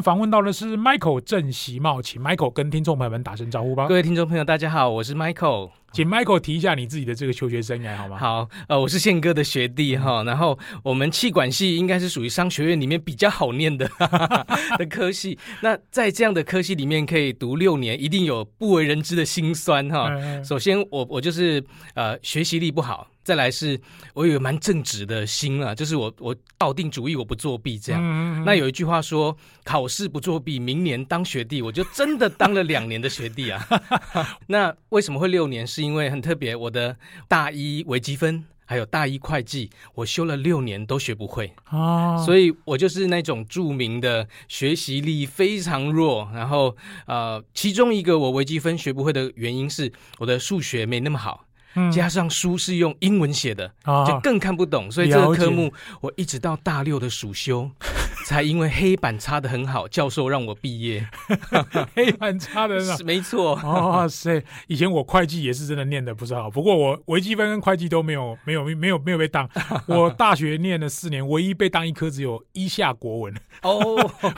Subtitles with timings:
[0.00, 3.86] 们访问到的是 Michael 郑习茂，请 Michael 跟听众朋友们打声招呼吧。
[3.86, 5.70] 各位听众朋友，大家好，我是 Michael。
[5.92, 8.16] 请 Michael 提一下你自己的这个求学生涯好吗？
[8.16, 13.90] 好，呃，我是宪哥的学弟哈，然后我们气管系应该是属于商学院里面比较好念的
[14.78, 15.36] 的科系。
[15.60, 20.10] 那在这样的科系里面可以读六年，一定有不为人知的辛酸哈。
[20.42, 21.62] 首先我，我我就是
[21.94, 23.06] 呃学习力不好。
[23.30, 23.80] 再来是，
[24.12, 28.44] 我有蛮正直的心啊，就是我我抱定主意，我不作弊这样。
[28.44, 33.64] 那有一句话说，考试不作弊，明年当学弟，我就真的当了两年的学弟啊。
[34.48, 35.64] 那为什么会六年？
[35.64, 36.96] 是因为很特别，我的
[37.28, 46.28] 大一微积分还有大一会计，我修了六年都学不会哦，所以我就是那种著名的学习力非常弱。
[46.34, 46.76] 然后
[47.06, 51.46] 呃，其中一个我微积分学不会的原因是我的数学没那么好。
[51.92, 57.70] 加上书是用英文写的，嗯，就更看不懂，哦，所以这个科目我一直到大六的暑修。
[58.26, 61.04] 才因为黑板擦的很好，教授让我毕业。
[61.96, 63.54] 黑板擦的很好，没错。
[63.54, 69.48] 哇塞，以前我会计也是真的念的不是好，不过我微积分跟会计都没有没有没有没有被当。
[69.88, 73.34] 我大学念了四年，唯一被当一科只有一下国文。
[73.62, 73.80] 哦，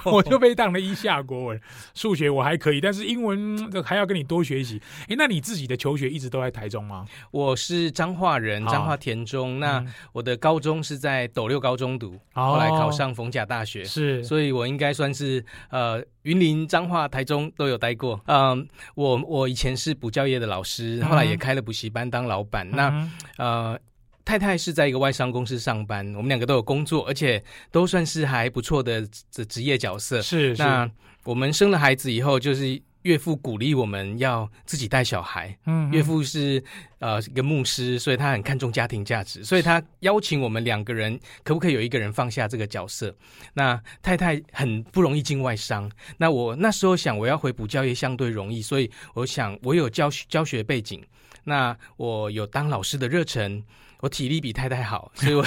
[0.05, 1.61] 我就被当了一下国文。
[1.93, 4.81] 数学我还可以，但是英文还要跟你多学习。
[5.09, 7.05] 哎，那你自己的求学一直都在台中吗？
[7.31, 9.61] 我是彰化人，彰化田中。
[9.61, 13.85] 那我的高中是在斗六高中读，后来考上逢甲大学。
[13.85, 18.21] 是，所以我应该算是呃，云林、彰化、台中都有待过。
[18.27, 22.69] 嗯，我我以前是补教业的老师，后来也开了补习班当老板。
[22.73, 23.11] 嗯、那
[23.45, 23.79] 呃，
[24.25, 30.21] 太太是在一个外商公司上班，我们两个都有工作，而且都算是还不错的职职业角色。
[30.21, 30.91] 是，是，那
[31.25, 32.83] 我们生了孩子以后，就是。
[33.03, 35.57] 岳父鼓励我们要自己带小孩。
[35.67, 36.63] 嗯，岳父是
[36.99, 43.15] 呃一个牧师，所以他很看重家庭价值，所以他邀请我们两个人，可不可以有一个人放下这个角色？
[43.55, 51.03] 那太太很不容易进外商，那我那时候想我要回补教业相对容易，所以我想我有教学教学背景，
[51.45, 53.63] 那我有当老师的热忱。
[54.03, 55.45] 我体力比太太好，所以我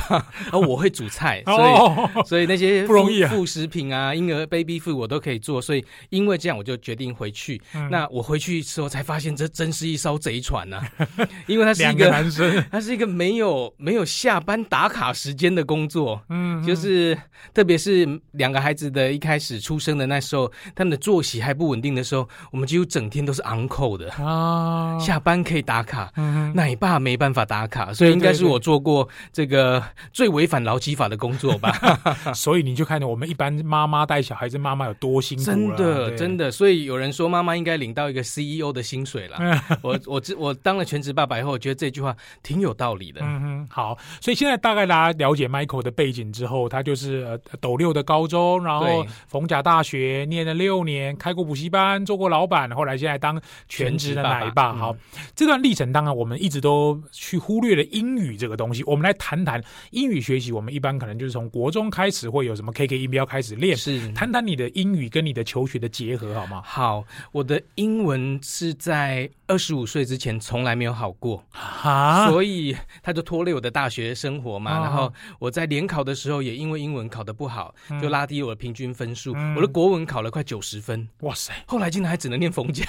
[0.53, 7.61] 哦 我会煮菜，所以所以那些不容易啊，副食品啊，婴儿 baby food 我都可以做，所以因为这样我就决定回去。
[7.73, 10.87] 嗯、那我回去之后才发现，这真是一艘贼船呐、啊！
[11.47, 17.17] 因为他是一个，个男生， 他是一个没有没有下班打卡时间的工作，嗯，嗯，就是
[17.53, 28.44] 特别是两个孩子的一开始出生的那时候，他们的作息还不稳定的时候，我们几乎整天都是 on call 的啊，下班可以打卡，嗯，奶爸没办法打卡，所以应该是。
[28.45, 31.71] 我做过这个最违反劳基法的工作吧，
[32.33, 35.43] 所以你就看到我们一般妈妈带小孩子，妈妈有多辛苦。
[35.43, 36.51] 真的，真的。
[36.51, 39.37] 所以有人说妈妈应该领到一个 CEO 的薪水了。
[39.81, 43.21] 我我我当了全职爸爸以后，我觉得这句话挺有道理的。
[43.23, 43.97] 嗯哼，好。
[44.21, 54.73] 所以现在大概大家了解 Michael 的背景之后，他就是呃斗六的高中，然后逢甲大学念了六年，开过补习班，做过老板，后来现在当全职的奶爸。
[54.73, 54.97] 好，嗯、
[55.35, 58.34] 这段历程当然我们一直都去忽略了英语。
[58.35, 60.51] 这个东西，我们来谈谈英语学习。
[60.51, 63.75] 我们一般可能就是从国中开始，会有什么 KK 音标开始练。
[63.75, 66.61] 是，谈谈你的英语跟你的求学的结合，好吗？
[66.65, 74.71] 好，我的英文是在二十五岁之前从来没有好过啊，所以他就拖累我的大学生活嘛。
[74.71, 79.33] 啊、然后我在联考的时候，也因为英文考得不好，就拉低我的平均分数。
[79.35, 81.53] 嗯、我的国文考了快九十分，哇塞！
[81.65, 82.83] 后来竟然还只能念逢甲，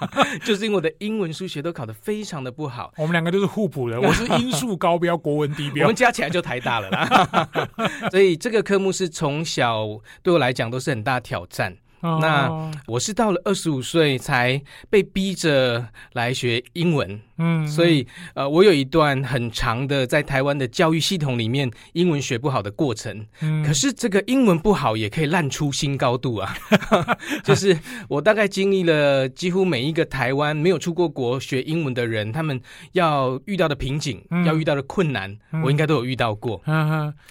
[0.44, 2.92] 就是因为我的英文、数学都考得非常的不好。
[2.96, 4.89] 我们两个都是互补的， 我是英数高。
[4.90, 7.48] 高标国文低标，我们加起来就台大了啦。
[8.10, 9.86] 所以这个科目是从小
[10.20, 11.76] 对我来讲都是很大挑战。
[12.02, 17.20] 那我是到了二十五岁才被逼着来学英文。
[17.42, 23.26] 嗯，所以呃，我有一段很长的在台湾的教育系统里面英文学不好的过程。
[23.40, 26.54] 嗯，可是这个英文不好也可以烂出新高度啊！
[27.42, 27.78] 就是
[28.08, 32.60] 我大概经历了几乎每一个台湾没有出过国学英文的人，他们
[32.92, 36.60] 要遇到的瓶颈，嗯、要遇到的困难，嗯、我应该都有遇到过。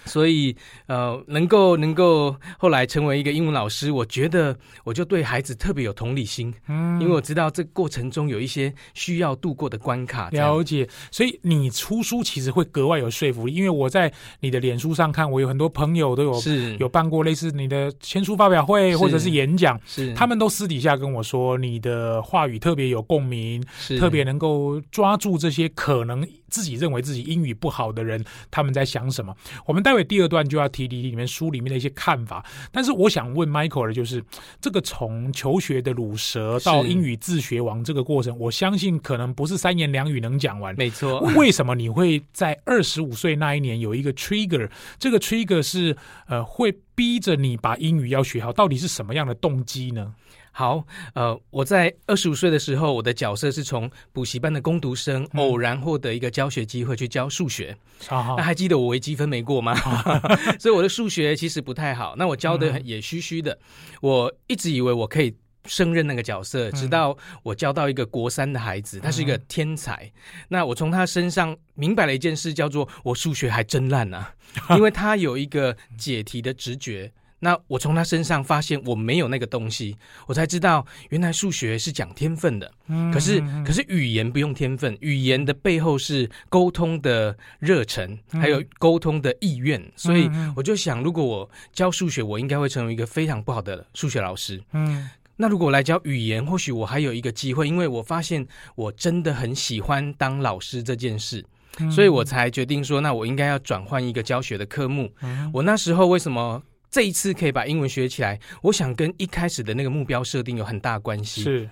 [0.06, 0.56] 所以
[0.86, 6.52] 呃，能够能够后来成为一个英文老师，我觉得我就对孩子特别有同理心。
[6.68, 10.28] 嗯，因为我知道这过程中有一些需要度过的关卡。
[10.30, 29.34] 了解，所以你出书其实会格外有说服力，因为我在你的脸书上看，我有很多朋友都有是有办过类似你的签书发表会或者是演讲，是他们都私底下跟我说，你的话语特别有共鸣，是特别能够抓住这些可能自己认为自己英语不好的人他们在想什么。
[29.66, 34.22] 我们待会第二段就要提提里面书里面的一些看法，但是我想问 Michael 的就是
[34.60, 39.90] 这个从求学的鲁蛇到英语自学王这个过程，我相信可能不是三言。
[39.92, 41.20] 两语能讲完，没错。
[41.36, 44.70] 为什么你会在二十五岁那一年有一个 trigger？
[44.98, 46.74] 这个 trigger 是呃会。
[46.92, 48.52] 逼着你把英语要学好？
[48.52, 50.14] 到底是什么样的动机呢？
[50.60, 50.84] 好，
[51.14, 57.74] 呃，我在二十五岁的时候，我的角色是从补习班的工读生，嗯、偶然获得一个教学机会去教数学。
[58.10, 59.74] 那还记得我微积分没过吗？
[60.60, 62.14] 所以我的数学其实不太好。
[62.18, 65.34] 那我教的也虚虚的，嗯、我一直以为我可以
[65.64, 70.04] 胜任那个角色，直到我教到一个国三的孩子，他是一个天才。
[70.04, 70.12] 嗯、
[70.48, 74.34] 那我从他身上明白了一件事，叫做我数学还真烂啊，
[74.76, 77.10] 因为他有一个解题的直觉。
[77.42, 79.96] 那我从他身上发现我没有那个东西，
[80.26, 82.70] 我才知道原来数学是讲天分的。
[83.12, 89.82] 可是可是语言不用天分，语言的背后是沟通的热忱，还有沟通的意愿。
[89.96, 94.62] 所以我就想，如果我教数学，我应该会成为一个非常不好的数学老师。
[94.72, 101.42] 嗯，那如果我来教语言，或许我还有一个机会，因为我发现我真的很喜欢当老师这件事，
[101.90, 105.10] 所以我才决定说，那我应该要转换一个教学的科目。
[105.54, 106.62] 我那时候为什么？
[106.90, 111.42] 这一次可以把英文学起来，我想跟一开始的那个目标设定有很大关系。
[111.42, 111.70] 是，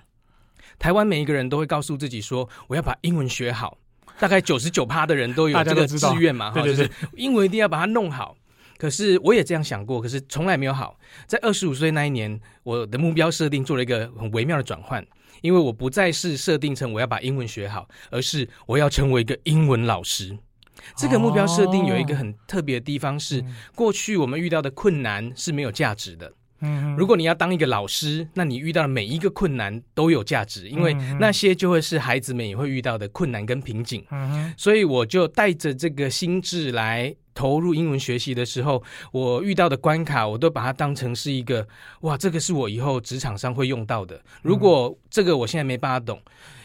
[0.79, 3.77] 台湾每一个人都会告诉自己说，我要把英文学好。
[4.21, 8.37] 大概九十九趴的人都有这个志愿嘛，哈，就是英文一定要把它弄好。
[8.77, 10.99] 可是我也这样想过，可是从来没有好。
[11.27, 15.05] 在二十五岁那一年，我的目标设定做了一个很微妙的转换，
[15.41, 20.37] 因为我不再是设定成我要把英文学好，而是我要成为一个英文老师。
[20.97, 23.45] 这个目标设定有一个很特别的地方是，
[23.75, 26.33] 过去我们遇到的困难是没有价值的。
[26.61, 34.05] 嗯如果你要当一个老师，那你遇到的每一个困难都有价值，因为那些就会是孩子们也会遇到的困难跟瓶颈。
[34.11, 38.83] 嗯所以我就带着这个心智来投入英文学习的时候，
[39.13, 41.65] 我遇到的关卡，我都把它当成是一个
[42.01, 44.21] 哇，这个是我以后职场上会用到的。
[44.43, 46.21] 如果这个我现在没办法懂，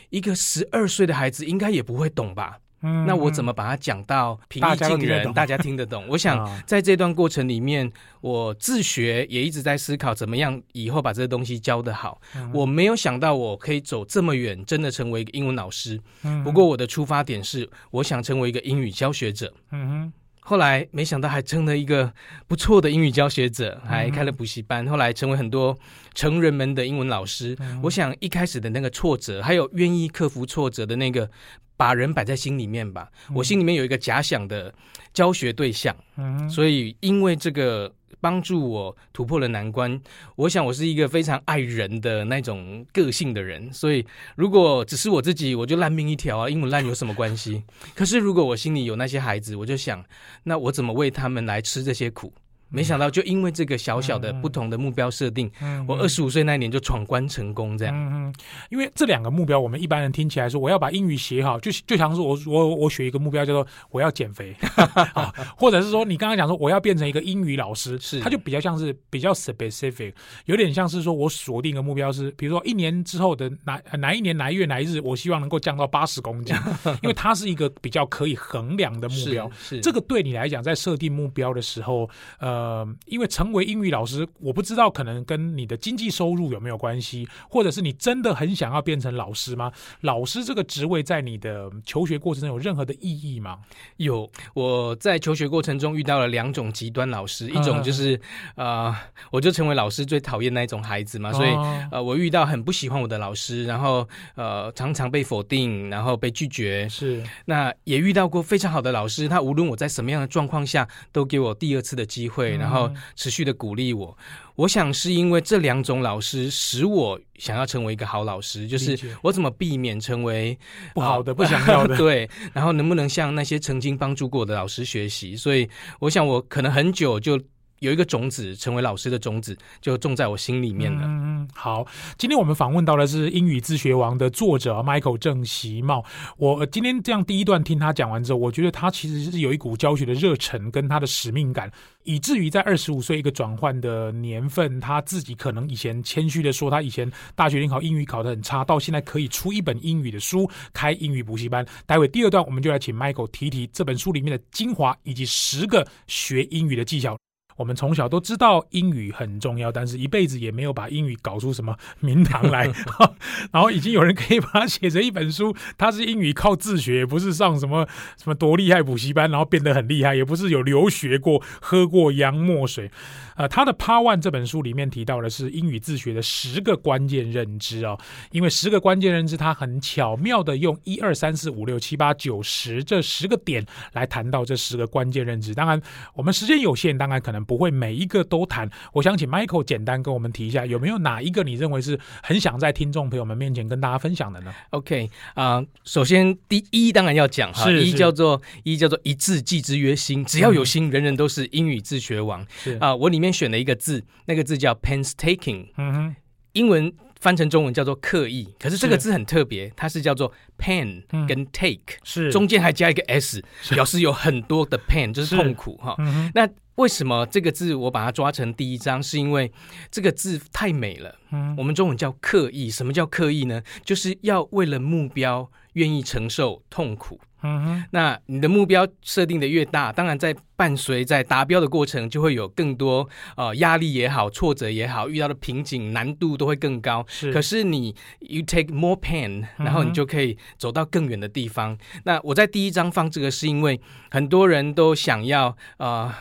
[0.10, 2.58] 一个十二岁的孩子应该也不会懂吧？
[2.84, 6.06] 嗯，那我怎么把它讲到平易近人，大家听得懂？
[6.08, 7.92] 我想 在这段过程里面，
[8.22, 12.22] 我自学也一直在思考怎么样以后把这个东西教得好。
[12.54, 16.00] 我没有想到我可以走这么远，真的成为一个英文老师。
[16.44, 19.54] 不过我的出发点是，我想成为一个英语教学者。
[19.72, 20.14] 嗯哼。
[20.44, 22.14] 后来没想到还成了一个
[22.48, 24.86] 不错的英语教学者，还开了补习班。
[24.88, 25.78] 后来成为很多
[26.14, 27.58] 成人们的英文老师。
[27.82, 31.30] 我想一开始的那个挫折，还有愿意克服挫折的那个。
[31.76, 34.74] 把人摆在心里面吧，我心里面有一个假想的
[35.12, 37.92] 教学对象，嗯，所以因为这个
[38.24, 40.00] 帮助我突破了难关。
[40.38, 44.06] 我想我是一个非常爱人的那种个性的人，所以
[44.38, 47.64] 如果只是我自己，我就烂命一条啊，英文烂有什么关系？
[47.94, 50.02] 可是如果我心里有那些孩子，我就想，
[50.44, 52.32] 那我怎么为他们来吃这些苦？
[52.74, 57.78] 没想到，就因为这个小小的不同的目标设定，嗯、我二十五岁那年就闯关成功。
[57.78, 58.34] 这样，嗯，
[58.72, 64.56] 因为这两个目标，我们一般人听起来说，我要把英语写好，就就像是我我我选一个目标叫做我要减肥
[65.14, 70.12] 啊，或者是说你刚刚讲说我要变成一个英语老师，是他就比较像是比较 specific，
[70.46, 76.56] 有点像是说我锁定一个目标是，比如说一年之后的哪哪一年哪一月哪一日，我希望能够降到八十公斤，
[77.04, 79.48] 因为它是一个比较可以衡量的目标。
[79.52, 82.10] 是，是这个对你来讲，在设定目标的时候，
[82.40, 82.63] 呃。
[82.64, 89.70] 呃，因为成为英语老师，我不知道可能跟你的经济收入有没有关系，或者是你真的很想要变成老师吗？
[90.02, 93.60] 老师这个职位在你的求学过程中有任何的意义吗？
[93.98, 98.20] 有，我在求学过程中遇到了两种极端老师，一种就是
[98.56, 98.96] 呃，
[99.30, 101.50] 我就成为老师最讨厌那一种孩子嘛，所以
[101.92, 106.88] 呃，我遇到很不喜欢我的老师，然后呃，常常被否定，然后被拒绝。
[106.88, 112.53] 是，那也遇到过非常好的老师，他无论我在什么样的状况下，都给我第二次的机会。
[112.58, 114.18] 然后持续的鼓励我，
[114.56, 120.58] 我想是因为这两种老师使我想要成为一个好老师，就是我怎么避免成为
[120.94, 125.36] 不好的、不想要的， 对，然后能不能向那些曾经帮助过我的老师学习？
[125.36, 125.70] 所以
[126.00, 127.40] 我想我可能很久就。
[127.84, 131.02] 有一个种子，成为老师的种子，就种在我心里面了。
[131.04, 131.86] 嗯，好，
[132.18, 136.04] 今天我们访问到的是《英语自学王》的作者 Michael 郑习茂。
[136.38, 141.70] 我今天这样第一段听他讲完之后，我觉得他其实是有一股教学的热忱跟他的使命感，
[142.04, 151.66] 以至于在二十五岁一个转换的年份，他自己可能以前谦虚的说，他以前大学联考英语考得很差，到现在可以出一本英语的书，开英语补习班。
[151.86, 157.18] 待会第二段，我们就来请 Michael 提提这本书里面的精华，以及十个学英语的技巧。
[157.56, 162.72] 我们从小都知道英语很重要，但是一辈子也没有把英语搞出什么名堂来。
[163.52, 172.90] 然后已经有人可以把它写成一本书，他是英语靠自学，不是上什么什么多厉害补习班，然后变得很厉害，也不是有留学过、喝过洋墨水。
[173.36, 178.00] 呃，他的 Part One 这本书里面提到的是英语自学的十个关键认知哦，
[178.32, 185.54] 因为十个关键认知，他很巧妙的用一二三四五六七八九十这十个点来谈到这十个关键认知。
[185.54, 185.82] 当然，
[186.14, 187.43] 我们时间有限，当然可能。
[187.44, 188.70] 能不会每一个都谈。
[188.94, 202.46] 我想请 Michael 简单跟我们提一下，有没有哪一个你认为是很想在听众朋友们面前跟大家分享的呢？OK 啊、呃，首先第一当然要讲哈，一叫做一叫做一字记之曰心，只要有心，嗯、人人都是英语自学王。
[202.64, 206.16] 是啊、呃，我里面选了一个字，那个字叫 painstaking，嗯哼，
[206.54, 206.94] 英文。
[207.24, 215.96] 翻成中文叫做刻意，可是这个字很特别，它是叫做 pain 跟 take，是中间还加一个 s，表示有很多的 pain，就是痛苦哈。
[216.34, 216.46] 那
[216.76, 219.02] 为什么这个字我把它抓成第一章？
[219.02, 219.52] 是因为
[219.92, 221.16] 这个字太美了。
[221.32, 223.62] 嗯，我们中文叫刻意，什么叫刻意呢？
[223.84, 227.20] 就是要为了目标愿意承受痛苦。
[227.46, 237.06] 嗯哼，那你的目标设定的越大，当然在伴随在达标的过程，就会有更多呃压力也好，挫折也好，遇到的瓶颈难度都会更高。
[237.08, 241.74] 是，可是你 you take more pain，然后你就可以走到更远的地方。
[241.74, 246.12] 嗯、那我在第一章放这个，是因为很多人都想要呃。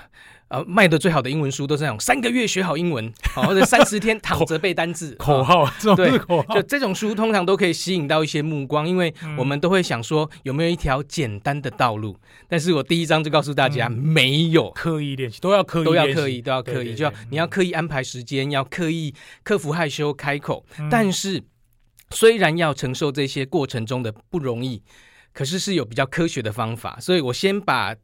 [0.52, 6.52] 呃，卖的最好的英文书都是那种三个月学好英文， 好或者三十天躺着背单字口号，这种是口号。
[6.52, 12.14] 对，就这种书通常都可以吸引到一些目光，因为我们都会想说有没有一条简单的道路。
[12.48, 20.66] 但是我第一章就告诉大家，没有，刻意练习都要刻意，都要刻意，都要刻意，就要你要刻意安排时间，要刻意克服害羞开口。
[20.90, 21.42] 但是
[22.10, 24.82] 虽然要承受这些过程中的不容易，
[25.32, 27.94] 可是是有比较科学的方法，所以我先把。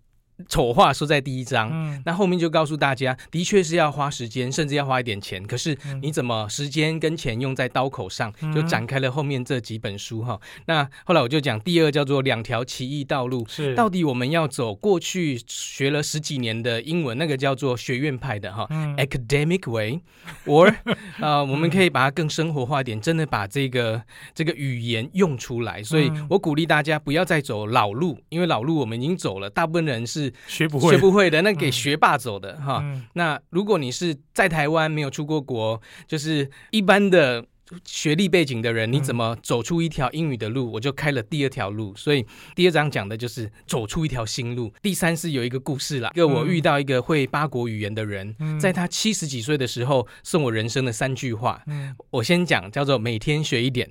[0.47, 5.45] 丑话说在第一章，嗯，那后面就告诉大家，的确是要花时间，甚至要花一点钱。
[5.45, 10.41] 可是你怎么时间跟钱用在刀口上，就展开了后面这几本书哈。
[10.67, 20.73] 那后来我就讲第二叫做两条奇异道路，是到底我们要走过去学了十几年的英文，那个叫做学院派的哈，嗯，academic way，or
[21.19, 24.01] 呃，我们可以把它更生活化一点，真的把这个
[24.35, 25.83] 这个语言用出来。
[25.83, 30.28] 所以我鼓励大家不要再走老路，因为老路我们已经走了，大部分人是。
[30.47, 32.83] 学不会，学不会的，那给学霸走的哈。
[33.15, 37.45] 那如果你是在台湾没有出过国，就是一般的
[37.85, 40.73] 学历背景的人，你怎么走出一条英语的路？
[40.73, 41.95] 我就开了第二条路。
[41.95, 44.73] 所以第二章讲的就是走出一条新路。
[44.81, 51.63] 第三是有一个故事啦，一个我遇到一个会八国语言的人，在他七十几岁的时候送我人生的三句话。
[52.11, 53.91] 我先讲叫做每天学一点，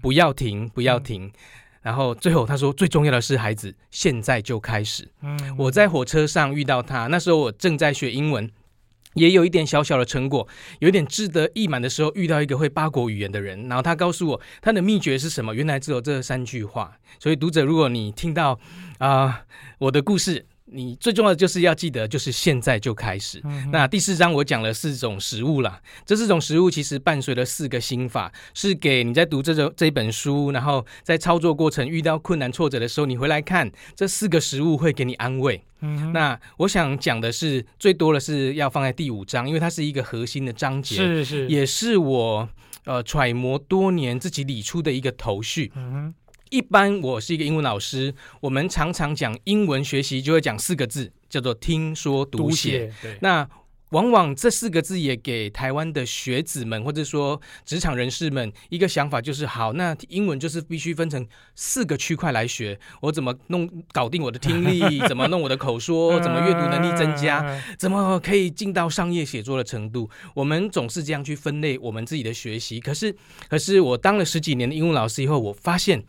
[0.00, 1.30] 不要停，不要停。
[1.88, 5.08] 然后最后他说，最重要的是孩子现在就开始。
[5.22, 8.50] 嗯，我在火车上遇到他，那时候我正在学英文，
[9.14, 10.46] 也有一点小小的成果，
[10.80, 16.98] 有点志得意满的时候，遇到一个会八国语言的人，然后他告诉我他的秘诀是什么，原来只有这三句话。
[17.18, 18.60] 所以读者，如果你听到
[18.98, 19.34] 啊、呃、
[19.78, 20.44] 我的故事。
[20.70, 23.40] 你最重要的就是要记得，就是现在就开始。
[23.44, 35.62] 嗯、那第四章我讲了四种食物啦，这四种食物其实伴随了四个心法，是给你在读这种这本书，然后在操作过程遇到困难挫折的时候，你回来看这四个食物会给你安慰。
[35.80, 42.48] 嗯、那我想讲的是最多的是要放在第五章，因为它是一个核心的章节，是是，也是我
[42.84, 45.72] 呃揣摩多年自己理出的一个头绪。
[45.76, 46.12] 嗯
[46.50, 52.92] 一般我是一个英文老师，我们常常讲英文学习就会讲四个字，叫做听说读写。
[53.20, 53.48] 那
[53.90, 62.78] 往往这四个字也给台湾的学子们或者说职场人士们一个想法，就是好，那英文就是必须分成四个区块来学。
[63.00, 65.00] 我怎么弄搞定我的听力？
[65.08, 66.20] 怎么弄我的口说？
[66.20, 67.42] 怎么阅读能力增加？
[67.78, 70.10] 怎么可以进到商业写作的程度？
[70.34, 72.78] 我们总是这样去分类我们自己的学习。
[72.78, 73.16] 可是，
[73.48, 76.04] 可是我当了十几年的英文老师以后，我发现。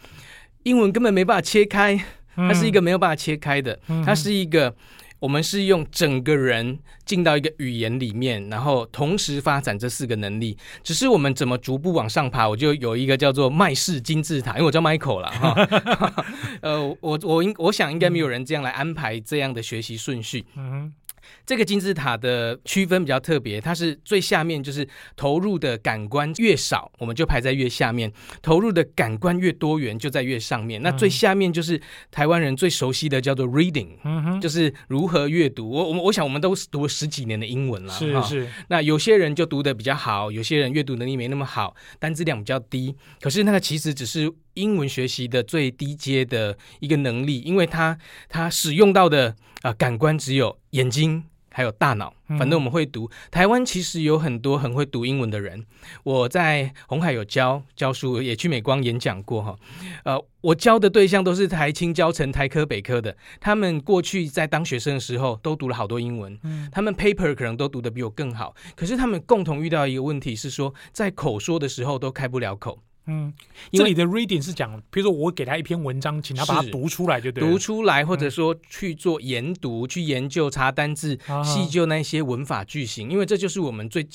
[0.63, 1.99] 英文根本没办法切开，
[2.35, 4.75] 它是一个没有办法切开的，嗯、它是一个
[5.19, 10.57] 我们是用整个人进到一个语言里面，然后同时发展这四个能力。
[10.83, 15.29] 只是我们怎么逐步往上爬，我就有一个叫做麦氏金字塔，因为我叫 Michael 啦。
[15.29, 16.25] 哈。
[16.61, 20.45] 呃，我我应我想应该没有人这样来安排这样的学习顺序。
[20.55, 20.93] 嗯
[21.45, 28.09] 这个金字塔的区分比较特别，它是最下面就是投入的感官越少，我们就排在越下面；
[28.41, 30.81] 投入的感官越多元，就在越上面。
[30.81, 31.81] 那最下面就是
[32.11, 35.69] 台湾人最熟悉的叫做 reading，嗯，就是如何阅读。
[35.69, 38.47] 我我我想我们都读了十几年的英文了，是是。
[38.67, 42.95] 那有些人就读的比较好，有些人阅读能力没那么好，单字量比较低。
[43.19, 49.29] 可是那个其实只是英文学习的最低阶的一个能力，因为它它使用到的
[49.61, 51.23] 啊、呃、感官只有眼睛。
[51.51, 53.09] 还有大脑，反正我们会读。
[53.31, 55.65] 台湾其实有很多很会读英文的人。
[56.03, 59.57] 我在红海有教教书，也去美光演讲过哈。
[60.05, 66.39] 呃，我教的对象都是台清教成台科北科的，他们过去在当学生的时候都读了好多英文，
[66.71, 68.55] 他们 paper 可能都读的比我更好。
[68.75, 72.79] 可是他们共同遇到一个问题是说，在口说的时候都开不了口。
[73.09, 73.33] 嗯，
[73.71, 84.07] 这里的 reading 是讲，比如说我给他一篇文章，请他把它读出来就对，读出来，或者说去做研读，嗯、去研究查单字，细究那些文法句型，因为这就是我们最。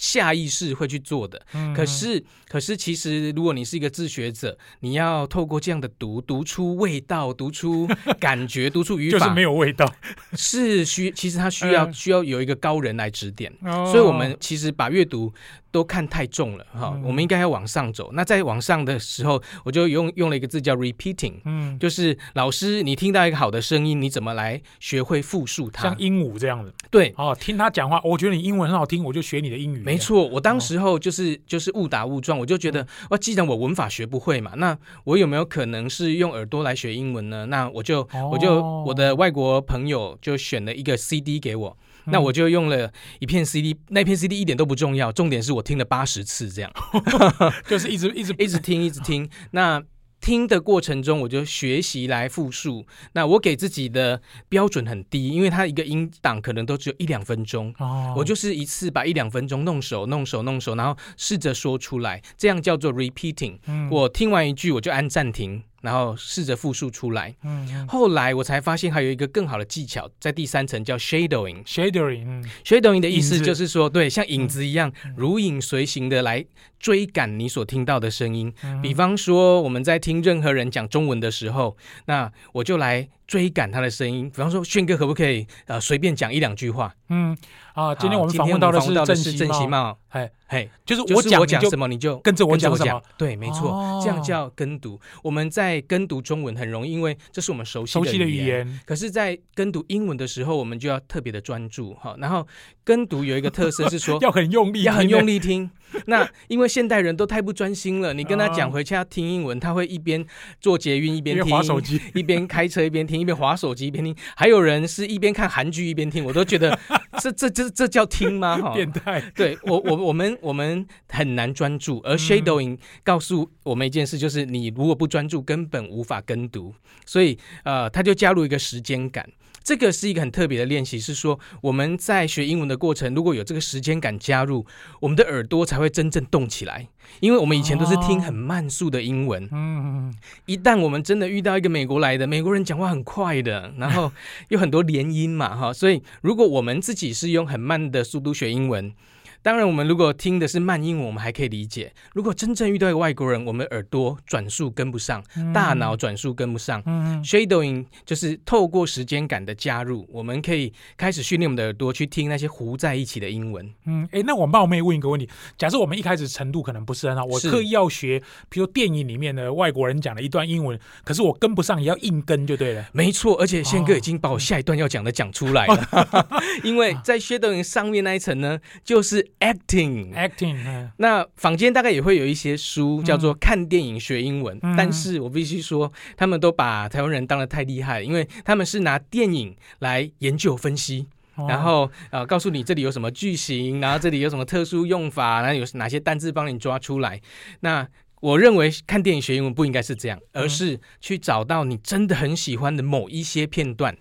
[0.00, 7.84] 下意识会去做的，嗯、可是，可是，其实，如果你是一个自学者，你要透过这样的读，读出味道，读出
[8.20, 9.92] 感觉，读出语法，就是没有味道，
[10.34, 15.34] 是需，其实他需要、嗯、需要有一个高人来指点，哦、所以我们其实把阅读。
[15.70, 18.10] 都看太重了哈，嗯、我们应该要往上走。
[18.12, 25.82] 那在往上的时候，我就用用了一个字叫 repeating，嗯，就是老师，你听到一个好的声音，你怎么来学会复述它？
[25.84, 29.80] 像鹦鹉这样子，对，哦，听他讲话，我觉得你英文很好听，我就学你的英语。
[29.80, 37.46] 没错，我当时候就是、哦、就是误打误撞，我就觉得，哇，既然我文法学不会嘛，那我有没有可能是用耳朵来学英文呢？
[37.46, 41.76] 那我就、哦、我就我的外国朋友就选了一个 CD 给我。
[42.10, 46.72] 那我就用了一片 CD，那片 CD 一点都不重要，重点是我听了八十次这样，
[47.68, 49.28] 就是一直一直 一直听一直听。
[49.52, 49.82] 那
[50.20, 52.84] 听的过程中，我就学习来复述。
[53.12, 63.58] 那我给自己的标准很低，因为它一个音档可能都只有一两分钟，哦，我就是一次把一两分钟弄熟弄熟弄熟，然后试着说出来，这样叫做 repeating。
[63.66, 65.62] 嗯，我听完一句我就按暂停。
[65.80, 67.34] 然后试着复述出来。
[67.42, 71.64] 嗯，嗯，后来我才发现还有一个更好的技巧，在第三层叫 shadowing。
[71.64, 76.44] shadowing，嗯，shadowing 的意思就是说，对，像影子一样，嗯、如影随形的来
[76.78, 78.52] 追赶你所听到的声音。
[78.62, 83.08] 嗯、比方说，我们在听任何人讲中文的时候，那我就来。
[83.28, 86.92] 追赶他的声音，比方说，炫哥可不可以呃随便讲一两句话？
[87.10, 87.36] 嗯
[87.74, 94.98] 啊，今天我们访问到的是郑希茂，哎哎，就是我讲我讲什么你就跟着我讲什么，对，没错，这样叫跟读。
[95.22, 98.80] 我们在跟读中文很容易，因为这是我们熟悉的语言。
[98.84, 102.16] 可是，在跟读英文的时候，我们就要特别的专注哈。
[102.18, 102.44] 然后
[102.88, 105.70] 跟读有一个特色是说 要很用力，要很用力听。
[106.06, 110.24] 那因为现代人都太不专心了，你跟他讲回去要听英文，他会一边
[110.58, 113.20] 做捷运一边听，手机一边开车一边听。
[113.20, 116.78] 一边划手机一边听，还有人是一边看韩剧一边听，我都觉得
[117.20, 118.56] 这这这这叫听吗？
[118.56, 119.20] 哈，变态。
[119.34, 126.74] 对我我我们我们很难专注，而 shadowing 告诉我们一件事，就是你如果不专注，根本无法跟读。
[127.04, 129.28] 所以呃，他就加入一个时间感。
[129.68, 134.64] 这个是一个很特别的练习，是说我们在学英文的过程，如果有这个时间感加入，
[134.98, 136.88] 我们的耳朵才会真正动起来。
[137.20, 140.10] 因为我们以前都是听很慢速的英文，嗯，
[140.46, 144.10] 一旦我们真的遇到一个美国来的美国人，讲话很快的，然后
[144.48, 148.94] 有很多连音嘛，哈，所以如果我们自己是用很慢的速度学英文。
[149.40, 151.92] 当然，我们如果听的是慢英文，我们还可以理解。
[152.12, 156.82] 如果真正遇到一个外国人，我们耳朵转速跟不上，嗯、大脑转速跟不上。
[156.86, 163.72] 嗯、shadowing 就是透过时间感的加入，我们可以开始训练我们的耳朵去听那些糊在一起的英文。
[163.86, 168.20] 嗯，哎，那我冒昧问一个问题：假设我们一开始程度可能不是很好，我刻意要学，
[168.50, 172.84] 比如电影里面的外国人讲的一段英文，可是我跟不上，也要硬跟就对了。
[172.92, 176.26] 没错，而且宪哥已经把我下一段要讲的讲出来了，哦、
[176.64, 179.27] 因为在 shadowing 上面那一层呢，就是。
[179.40, 197.20] acting，acting，那坊间大概也会有一些书叫做看电影学英文，嗯、但是我必须说，他们都把台湾人当得太厉害，因为他们是拿电影来研究分析，哦、然后呃告诉你这里有什么句型，然后这里有什么特殊用法，然后有哪些单字帮你抓出来。
[197.60, 197.86] 那
[198.20, 203.96] 我认为看电影学英文不应该是这样，而是去找到你真的很喜欢的某一些片段，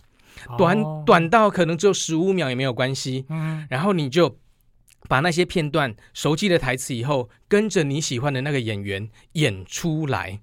[0.57, 4.37] 短短到可能只有十五秒也没有关系，嗯、然后你就。
[5.07, 10.39] 把那些片段熟记的台词以后，跟着你喜欢的那个演员演出来，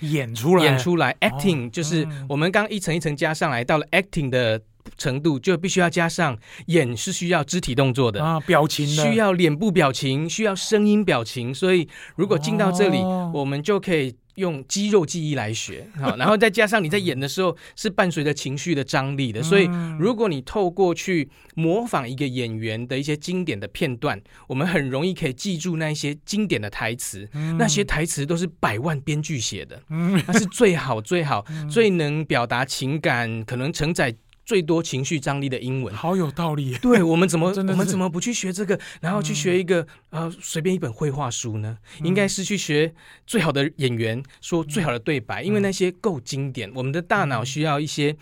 [0.00, 1.14] 演出来，演出来。
[1.20, 4.60] Acting、哦、就是我们刚一层一层加上来，到了 acting 的
[4.96, 11.54] 程度，就必须要加上演是需要肢体动作的啊，表情需要脸部表情，需要声音表情。
[11.54, 14.14] 所以如果进到这里，哦、我们就可以。
[14.36, 19.68] 用肌肉记忆来学，好， 然后再加上你在演的时候是伴随着情绪的张力的，所以
[19.98, 29.78] 如果你透过去模仿一个演员的一些经典的片段，我们很容易可以记住那一些经典的台词，那些台词都是百万编剧写的，
[30.26, 34.14] 那是最好最好 最能表达情感，可能承载。
[34.44, 36.76] 最多情绪张力的英文，好有道理。
[36.78, 41.78] 对，我们怎么 我们怎么不去学这个，然后去学一个呃随便一本绘画书呢？
[42.02, 42.92] 应该是去学
[43.26, 46.70] 最好的演员说最好的对白，因为那些够经典。
[46.74, 48.16] 我们的大脑需要一些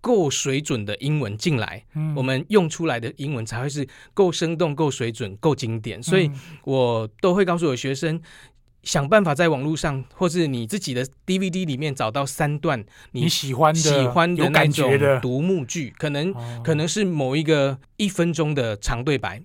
[0.00, 1.84] 够水准的英文进来，
[2.16, 6.02] 我们用出来的英文才会是够生动、够水准、够经典。
[6.02, 6.30] 所以
[6.64, 8.20] 我都会告诉我学生。
[8.82, 19.44] 想办法在网络上，或是你自己的 DVD 里面找到三段你喜欢的、喜欢的那种独幕剧，可能可能是某一个一分钟的长对白，嗯，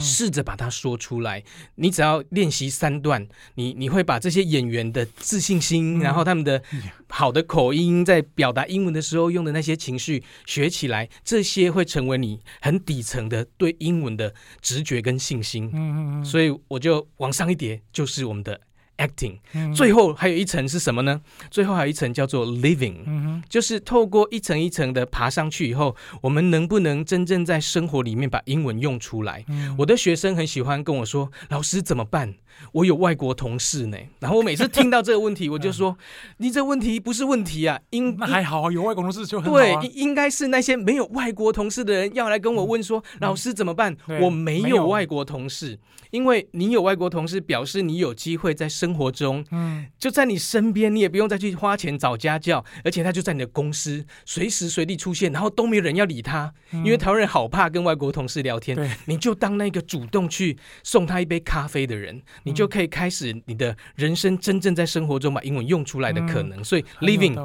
[0.00, 1.42] 试着把它说出来。
[1.76, 6.62] 你只要练习三段，你你会把这些演员的自信心，嗯、然后他们的
[7.08, 15.70] 好的口音，在表达英文的时候用的那些情绪学起来，这些会成为你很底层的对英文的直觉跟信心。
[15.72, 16.24] 嗯嗯嗯。
[16.24, 18.60] 所以我就往上一叠，就是我们的。
[18.98, 19.38] acting，
[19.74, 21.20] 最后还有一层是什么呢？
[21.50, 29.44] 最后还有一层叫做 living，就是透过一层一层的爬上去以后，我们能不能真正在生活里面把英文用出来？
[29.78, 32.34] 我的学生很喜欢跟我说：“老师怎么办？”
[32.72, 35.96] 我有外国同事呢，然后我每次听到这个问题，我就说
[36.38, 39.80] ：“你这问题不是问题啊，应那还好，有外国同事就很好啊。
[39.80, 43.96] 对，应该是那些没有外国同事的人要来跟我问说，老师怎么办？
[44.20, 45.78] 我没有外国同事，
[46.10, 62.22] 因为你有外国同事，表示你有机会在生活中，嗯，就在你身边，你也不用再去花钱找家教，而且他就在你的公司随时随地出现，然后都没有人要理他，因为台湾人好怕跟外国同事聊天，你就当那个主动去送他一杯咖啡的人。
[62.48, 67.36] 你就可以开始你的人生真正在生活中把英文用出来的可能，所以 living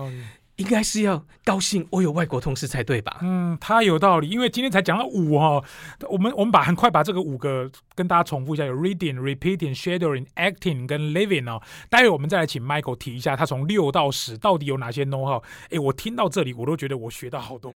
[0.55, 3.17] 应该是要高兴，我有外国同事才对吧？
[3.21, 5.61] 嗯，他有道理，因为今天才讲了五哈，
[6.07, 11.61] 我们我们把很快把这个五个跟大家重复一下，有 reading、repeating、shadowing、acting 跟 living 哦。
[11.89, 15.43] 待会我们再来请 Michael 提一下，他从六到十到底有哪些 know how？
[15.71, 17.73] 哎，我听到这里我都觉得我学到好多。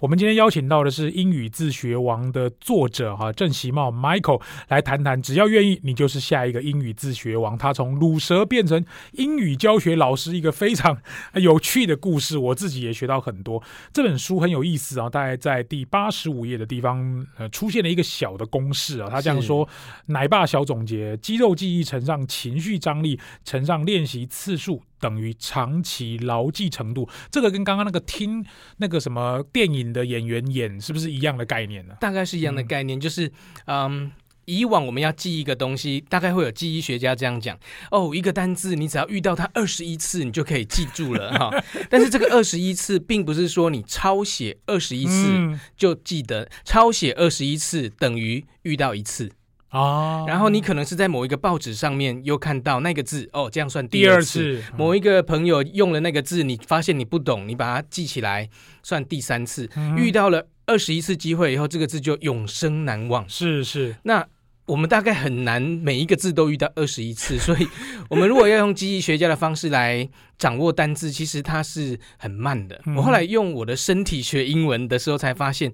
[0.00, 7.58] 我们今天邀请到的是《英语自学王》的作者哈郑习茂 Michael 来谈谈，只要愿意，你就是下一个英语自学王。
[7.58, 8.84] 他从卤蛇变成
[9.14, 10.96] 英语教学老师，一个非常
[11.34, 13.60] 有趣的故事，我自己也学到很多。
[13.92, 19.68] 这本书很有意思啊，大概在第八十五页的地方，呃，出现了一个小的公式啊，他这样说：
[20.06, 24.80] 奶爸小总结，肌肉记忆乘上情绪张力乘上练习次数。
[25.00, 28.44] 等于长期牢记程度，这个跟刚刚那个听
[28.78, 31.94] 那个什么电影的演员演是不是一样的概念呢？
[32.00, 33.30] 大概是一样的概念，嗯、就是
[33.66, 34.10] 嗯，
[34.44, 37.58] 以往我们要记一个东西，大概会有记忆学家这样讲
[37.90, 41.50] 哦，一个单字你只要遇到它二十一次，你就可以记住了 哈。
[41.90, 49.30] 但是这个二十一次，并不是说你抄写二十一次就记得，嗯、抄写二十一次等于遇到一次。
[49.70, 54.56] 哦，然后你可能是在某一个报纸上面又看到那个字，哦，这样算第二次。
[54.56, 58.48] 二次，某一个朋友用了那个字，你发现你不懂，你把它记起来，
[58.82, 59.68] 算第三次。
[59.76, 63.28] 嗯、遇到了二十一次机会以后，这个字就永生难忘。
[63.28, 64.26] 是是，那
[64.64, 67.68] 我们大概很难每一个字都遇到二十一次， 所以
[68.08, 72.80] 我们如果要用记忆学家的方式来掌握单字，其实它是很慢的。
[72.86, 75.70] 嗯、我后来用我的身体学英文的时候才发现。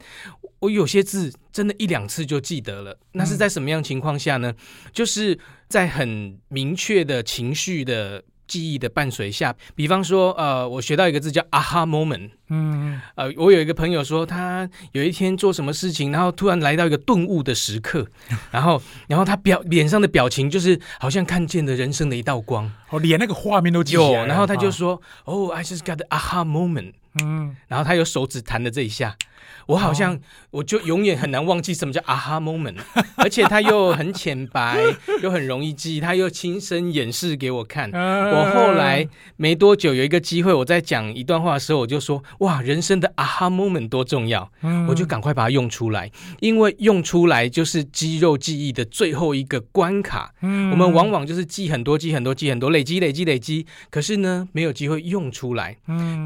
[0.64, 4.50] 我有些字真的一两次就记得了，那是在什么样情况下呢？
[4.50, 4.56] 嗯、
[4.92, 18.06] 就是在很明确的情绪的记忆的伴随下，比方说，呃，我学到一个字叫 aha moment，嗯，呃，我有一个朋友说，他有一天做什么事情，然后突然来到一个顿悟的时刻，
[18.50, 24.92] 然后，然后他表脸上的表情就是好像看见了人生的一道光，哦，连那个画面都记有，然后他就说，
[25.24, 29.16] 哦、oh,，I just got the aha moment，嗯，然后他有手指弹的这一下。
[29.66, 30.18] 我好像
[30.50, 32.76] 我就永远很难忘记什么叫 aha moment，
[33.16, 34.82] 而且他又很浅白，
[35.22, 37.90] 又很容易记，他又亲身演示给我看。
[37.92, 44.50] 我后来没多久有一个机会，我在讲一段话的时候，我就说：哇，人生的 aha moment 多重要！
[44.88, 50.34] 我就赶快把它用出来，因为用出来就是肌肉记忆的最后一个关卡。
[50.40, 55.76] 我们往往就是记很多、记很多、记很多，累积、累积、累积，可是呢，没有机会用出来。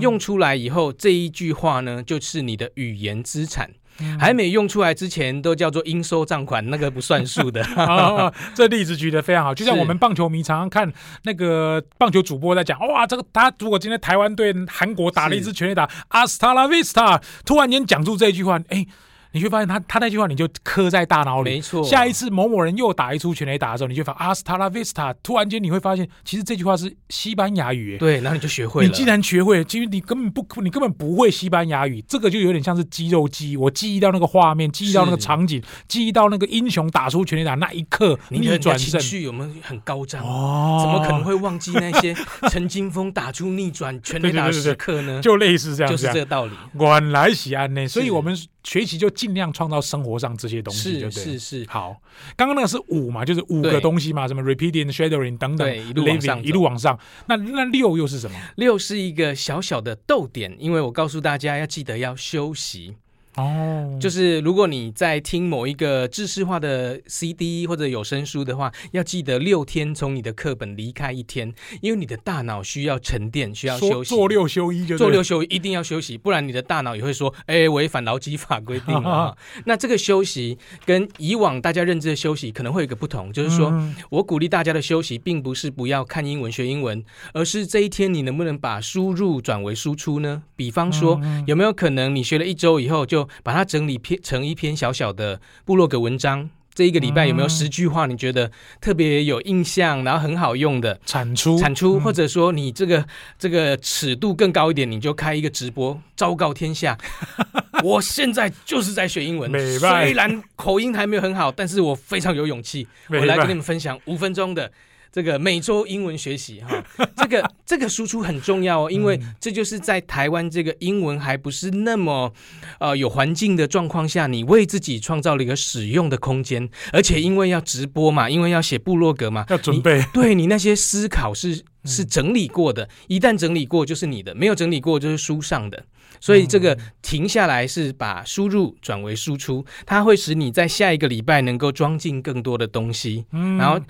[0.01, 3.08] 用出来以后，这一句话呢，就是你的语言。
[3.23, 3.71] 资产
[4.19, 7.63] 还没用出来之前，都叫做应收账款，那个不算数的。
[7.77, 10.93] 哦，这例子举得非常好，就像我们棒球迷常常看
[11.25, 18.87] 那个棒球主播在讲，哇，这个他如果今天台湾对韩国打了一支全垒打阿斯塔拉维斯塔 vista，突然间讲出这一句话，哎。
[19.33, 21.85] 你会发现他他那句话你就刻在大脑里，没错。
[21.85, 27.99] 下一次某某人又打一出全垒打的时候，你就发现 Hasta la vista，突然间你会发现，其实这句话是西班牙语。
[27.99, 28.89] 对，然后你就学会了。
[28.89, 32.03] 你既然学会了，其实你根本不，你根本不会西班牙语。
[32.09, 40.25] 这个就有点像是肌肉记忆，我记忆到那个画面，记忆到那个场景，记忆到那个英雄打出全垒打那一刻，你的转情绪有没有很高涨？
[40.25, 42.15] 哦，怎么可能会忘记那些
[42.51, 45.21] 陈金峰打出逆转全垒打的时刻呢？
[45.23, 46.53] 就类似这样，就是这个道理。
[46.73, 48.37] 原来是安内，所以我们。
[48.69, 51.67] 学习就尽量创造生活上这些东西就对，是是是。
[51.71, 51.97] 好，
[52.37, 56.99] 刚刚那个是五嘛，就是五个东西嘛，什么 repeating、shadowing 等等，一路往上，一路往上。
[57.27, 58.39] 那那六又是什么？
[58.57, 62.95] 六是一个小小的逗点，因为我告诉大家要记得要休息。
[63.39, 74.09] 哦，就是如果你在听某一个知识化的 CD 或者有声书的话，要记得六天从你的课本离开一天，因为你的大脑需要沉淀，需要休息。
[74.15, 79.37] 做六休一就做六休一，一定要休息，不然你的大脑也会说，哎，违反劳基法规定了。
[79.67, 90.43] 那这个休息跟以往大家认知的休息可能会有一个不同，就是说、嗯、我鼓励大家的休息，并不是不要看英文学英文，而是这一天你能不能把输入转为输出呢？
[90.57, 96.51] 比方说，有没有可能你学了一周以后就把它整理篇成一篇小小的部落格文章。
[96.75, 101.59] 这一个礼拜有没有十句话你觉得特别有印象，然后很好用的产出？
[101.59, 103.05] 产出，或者说你这个
[103.37, 106.97] 这个尺度更高一点，你就开一个直播，昭告天下，
[107.83, 114.71] 我现在就是在学英文，虽然口音还没有很好，但是我非常有勇气，我来跟你们分享五分钟的。
[115.19, 116.81] 这个每周英文学习哈，
[117.17, 122.33] 这个这个输出很重要哦，因为这就是在台湾这个英文还不是那么
[122.79, 135.85] 呃有环境的状况下，你为自己创造了一个使用的空间，而且因为要直播嘛，因为要写部落格嘛，要准备，对你那些思考是是整理过的，一旦整理过就是你的，没有整理过就是书上的。
[136.21, 143.81] 所以这个停下来是把输入转为输出，它会使你在下一个礼拜能够装进更多的东西，嗯，然后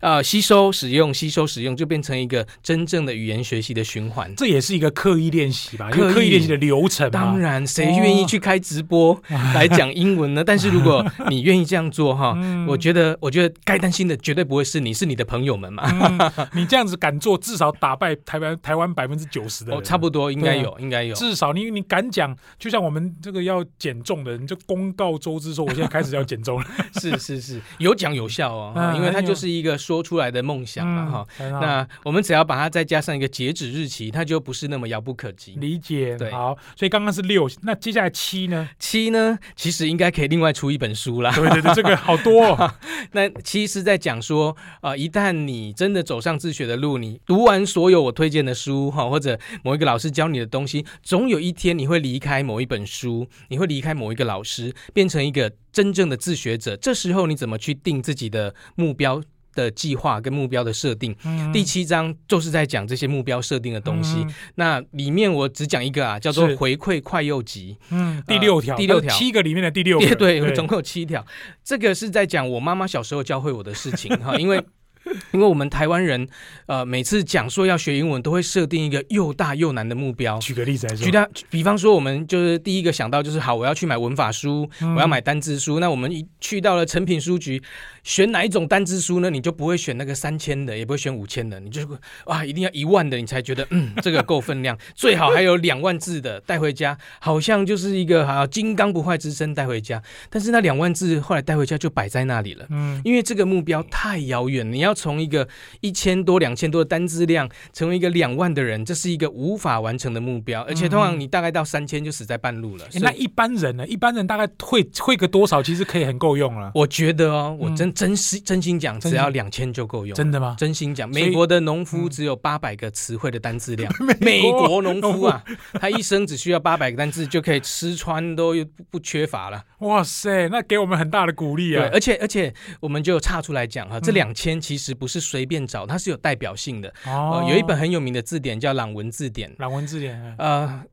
[0.00, 4.34] 呃吸收使用吸收使用就变成一个真正的语言学习的循环。
[4.36, 7.10] 这也是一个刻意练习吧，刻意练习的流程。
[7.10, 9.20] 当然，谁愿意去开直播
[9.54, 10.40] 来讲英文呢？
[10.40, 15.84] 哦、 但是如果你愿意这样做哈，嗯、我觉得我觉得该担心的绝对不会是你，是你的朋友们嘛。
[15.86, 19.78] 嗯、你这样子敢做，至少打败台湾台湾百分之九十的人。
[19.78, 21.73] 哦，差不多应该有，应该有，至少你。
[21.74, 26.66] 你敢讲，就像我们这个要减重的人，就公告周知说，我现在开始要减重了。
[27.00, 31.26] 是是是，有讲有效哦， 嗯、因为它就是一个说出来的梦想嘛哈。
[31.38, 35.56] 嗯、那我们只要把它再加上一个截止日期，它就不是那么遥不可及。
[35.56, 36.30] 理解，对。
[36.30, 38.68] 好，所以刚刚是六，那接下来七呢？
[38.78, 41.32] 七呢，其实应该可以另外出一本书啦。
[41.36, 42.72] 对对对，这个好多、哦。
[43.12, 51.63] 那七是在讲说啊、呃，一旦你真的走上自学的路，你读完所有我推荐的书哈，或者某一个老师教你的东西，总有一天。
[51.68, 56.76] 天你会离开某一本书，你会离开某一个老师，变成一个真正的自学者。
[56.76, 59.22] 这时候你怎么去定自己的目标
[59.54, 61.16] 的计划跟目标的设定？
[61.24, 64.18] 嗯、第七章就是在讲这些目标设定的东西。
[64.18, 67.78] 嗯、那里面我只讲一个啊，叫做回馈快又急。
[67.90, 71.24] 嗯，第六条，第六条，七个里面的第六个， 对，对总共有七条。
[71.64, 74.62] 这个是在讲我妈妈小时候教会我的事情哈， 因为。
[75.32, 76.26] 因为我们台湾人，
[76.66, 80.38] 呃，每次讲说要学英文，都会设定一个又大又难的目标。
[80.38, 85.78] 举个例子来说，举他，比方说，我们就是第一个想到就是，好，我要去买文法书，嗯、我要买单字书。
[85.78, 87.62] 那我们一去到了成品书局，
[88.02, 89.28] 选哪一种单字书呢？
[89.28, 91.86] 你就不会选那个三千的，也不会选五千的，你就
[92.24, 94.78] 哇，一定要一万的，你才觉得嗯，这个够分量。
[94.94, 100.02] 最好还有两万字的带回家，好像就是一个好金刚不坏之身带回家。
[100.30, 104.93] 但是那两万字后来带回家就摆在那里了，嗯，因为这个目标太遥远，你要。
[104.94, 105.46] 从一个
[105.80, 110.62] 一千多、两千多的单字量，成为一个两万的人，这是一个无法完成的目标。
[110.62, 112.84] 而且通常你大概到三千就死在半路了。
[113.00, 113.86] 那一般人呢？
[113.86, 115.62] 一般人大概会会个多少？
[115.62, 116.70] 其实可以很够用了。
[116.74, 120.14] 我觉得哦，我真真心真心讲，只要两千就够用。
[120.14, 120.54] 真的吗？
[120.58, 123.92] 真心讲，美国的农夫只有八百个词汇的单字量。
[124.20, 125.42] 美国农夫啊，
[125.74, 128.54] 他一生只需要八百个单字就可以吃穿都
[128.90, 129.62] 不缺乏了。
[129.80, 131.90] 哇塞，那给我们很大的鼓励啊！
[131.92, 134.83] 而且而且，我们就岔出来讲哈，这两千其实。
[134.92, 136.88] 不是随便找，它是有代表性的。
[137.06, 139.54] 哦、呃，有一本很有名的字典叫朗文字典。
[139.58, 140.84] 朗文字典，呃，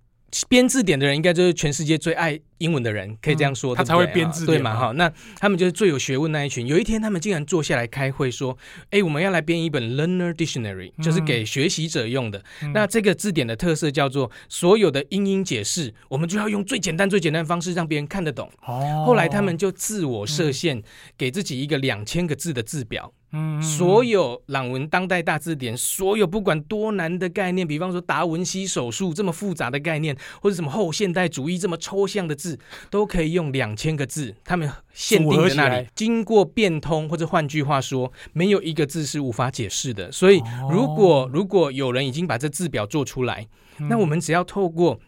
[0.47, 4.75] 编字典的人应该就是全世界最爱英文的人，可以这样说，嗯、他才会编字典，对嘛？
[4.75, 6.67] 哈，那他们就是最有学问那一群。
[6.67, 8.55] 有一天，他们竟然坐下来开会，说
[8.91, 12.41] ：“哎，我们要来编一本 Learner Dictionary，就是给学习者用的。
[12.61, 18.49] 嗯、那这个字典的特色叫做所有的英英解释，我们就要用最简单、最简单的方式让别人看得懂。
[18.65, 20.83] 哦，后来他们就自我设限，嗯、
[21.17, 23.11] 给自己一个两千个字的字表。
[23.33, 32.50] 嗯，所有朗文当代大字典，所有不管多难的概念，比方说达文西手术这么复杂的概念，或者什么后现代主义这么抽象的字。
[32.89, 40.11] 都可以用两千个字，他们限定在那里，经过变通，或者换句话说，没有一个字是无法解释的。
[40.11, 43.47] 所以，如果如果有人已经把这字表做出来，
[43.89, 44.99] 那我们只要透过。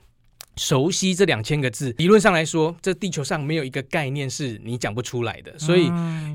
[0.55, 5.57] 熟悉这两千个字，理论上来说，这地球上没有一个概念是你讲不出来的。
[5.57, 5.91] 所以，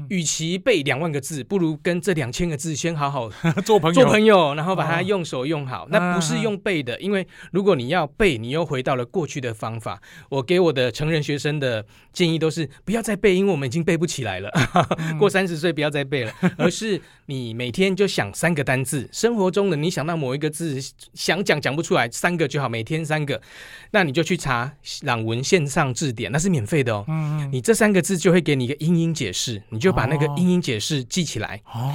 [0.08, 3.30] 与其背两万个字，不如跟这两千个字先好好
[3.64, 5.86] 做朋友，做朋友，然后把它用手用好。
[5.90, 10.00] 那不是用背的，因为如果你要背，你又回到了过去的方法。
[10.28, 14.50] 我给我的成人学生的建议都是不要再背，因为我们已经背不起来了。
[15.18, 20.80] 过三十岁不要再背了， 而是你每天就想三个单字，生活中的你想到某一个字，
[21.14, 23.40] 想讲讲不出来，三个就好，每天三个。
[23.92, 27.04] 那你就去查朗文线上字典，那是免费的哦。
[27.52, 31.60] 你这三个字就会给你一个英英解释，你就把那个英英解释记起来。
[31.66, 31.92] 哦。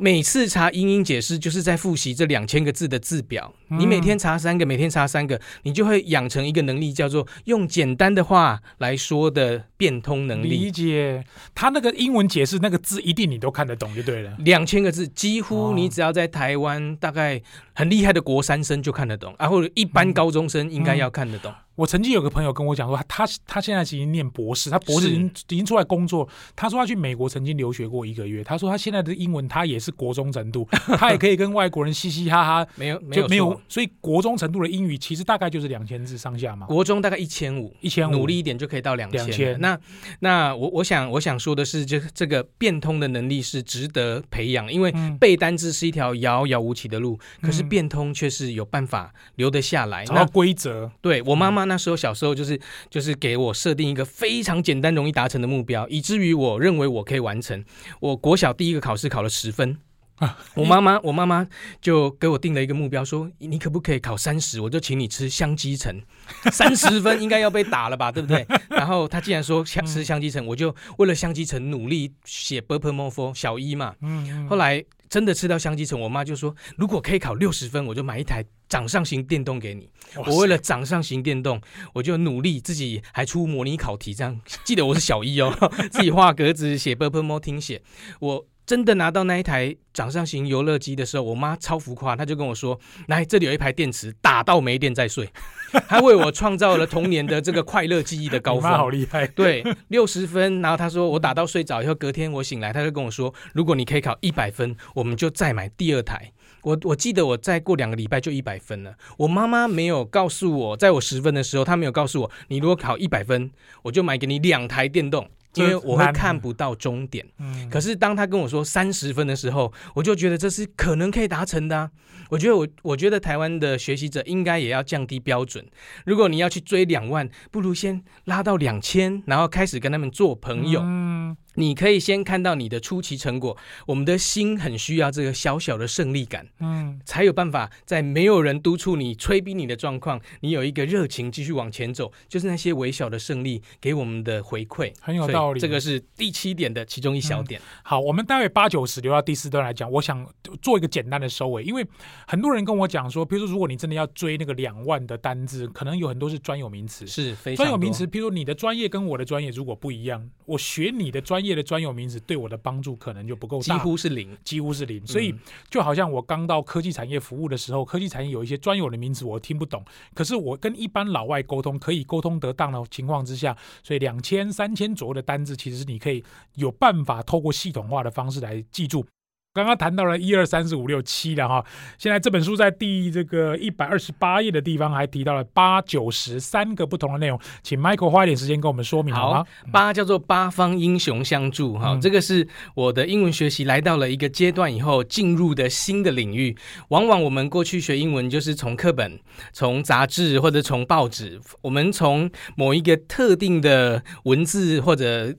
[0.00, 3.52] 每次查英英解释，就是在复习这两千个字的字表。
[3.68, 10.48] 你每天查三个，每天查三个，你就会养成一个能力，叫做用简单的话来说的变通能力。
[10.48, 11.22] 理解
[11.54, 14.34] 他那个英文解释，那个字一定你都看得懂就对了。
[14.38, 17.40] 两千个字，几乎你只要在台湾，大概
[17.74, 21.52] 很厉害的国三生就看得懂，啊，或者一般高中生应该要看得懂。
[21.52, 26.28] 嗯嗯我曾经有个朋友跟我讲说，他他现在已经念博士，他博士已经已经出来工作。
[26.54, 28.44] 他说他去美国曾经留学过一个月。
[28.44, 32.66] 他说他现在的英文他也是国中程度，他也可以跟外国人嘻嘻哈哈。
[32.76, 36.66] 没有没有没有，所以国中程度的英语其实大概就是两千字上下嘛。
[36.66, 39.58] 国中大概一千五，一千五，努力一点就可以到两千。
[39.58, 39.78] 那
[40.18, 50.04] 那我我想我想说的是，这这个变通的能力是值得培养，因为背单字是一条遥遥无期的路，嗯、可是变通却是有办法留得下来。
[50.04, 50.90] 找到规则。
[51.00, 57.64] 对我妈妈那时候小时候就是就是给我设定一个非常简单、容易达成的目标，以至于我认为我可以完成。
[58.00, 59.78] 我国小第一个考试考了十分。
[60.16, 60.36] 啊！
[60.54, 61.48] 我妈妈，我妈妈
[61.80, 65.98] 就给我定了一个目标，说你可不可以考三十，我就请你吃香鸡城，
[66.52, 68.46] 三十分应该要被打了吧，对不对？
[68.68, 73.94] 然后他既然说香吃香鸡城，我就为了香鸡城努力写 b u r p l e m o r p h o 小一嘛。
[74.02, 74.46] 嗯。
[74.46, 79.90] 后来真的吃到香鸡城，我妈就说：“如果可以考六十分，我就买一台掌上型电动给你。”
[80.24, 81.60] 我为了掌上型电动，
[81.92, 85.52] 我就努力自己还出模拟考题，这样记得我是小一哦，
[85.92, 87.82] 自己画格子写 bubble more 听写
[88.20, 88.46] 我。
[88.70, 92.78] 真的拿到那一台掌上型游乐机的时候，我妈超浮夸，她就跟我说
[93.08, 95.28] ：“来，这里有一排电池，打到没电再睡。
[95.90, 98.70] ”她为我创造了童年的这个快乐记忆的高峰。
[98.70, 99.26] 好厉害！
[99.26, 106.30] 对，六十分，然后她说我打到睡着以后，隔天我醒来，她就跟我说：“如果你可以考一百分，我们就再买第二台。”
[106.62, 108.94] 我我记得我再过两个礼拜就一百分了。
[109.16, 113.50] 我妈妈没有告诉我，在我十分的时候，她没有告诉我，你如果考一百分，
[113.82, 117.26] 我就买给你两台电动，因为我会看不到终点。
[117.38, 117.68] 嗯。
[117.70, 121.90] 可是当他跟我说三十分的时候，我就觉得这是可能可以达成的啊。
[122.28, 125.64] 我觉得我我觉得台湾的学习者应该也要降低标准。
[126.06, 130.80] 如果你要去追两万，不如先拉到两千，然后开始跟他们做朋友。
[130.84, 131.36] 嗯。
[131.54, 145.60] 你可以先看到你的初期成果，我们的心很需要这个小小的胜利感，嗯，才有办法在没有人督促你、催逼你的状况，你有一个热情继续往前走，就是那些微小的胜利给我们的回馈，很有道理。
[145.60, 147.60] 这个是第七点的其中一小点。
[147.60, 149.90] 嗯、好，我们待会八九十留到第四段来讲。
[149.90, 150.26] 我想
[150.62, 151.86] 做一个简单的收尾，因为
[152.26, 158.06] 很多人跟我讲说，比如说如果你真的要追那个两万的单子，可能有很多是专有名词，是非专有名词。
[158.06, 162.20] 譬如说你的专业跟我的专业如果不一样，我学你的专业的专有名词。
[162.20, 165.04] 对我的帮助可能就不够大，几乎是零，几乎是零。
[165.06, 165.34] 所以
[165.68, 176.22] 就好像我刚到科技产业服务的时候，科技产业有一些专有的名词我听不懂，可是我跟一般老外沟通可以沟通得当的情况之下，所以两千、三千左右的单字，其实是你可以
[176.54, 179.04] 有办法透过系统化的方式来记住。
[179.52, 181.64] 刚刚谈到了一二三四五六七了哈，
[181.98, 189.44] 现在这本书在第这个一百二十八页的地方还提到了八九十三个不同的内容，请 Michael 花一点时间跟我们说明好吗？
[189.72, 196.56] 八叫做八方英雄相助哈，嗯、这个是我的英文学习来到了一个阶段以后进入的新的领域。
[196.90, 199.18] 往往我们过去学英文就是从课本、
[199.52, 205.34] 从杂志或者从报纸，我们从某一个特定的文字或者。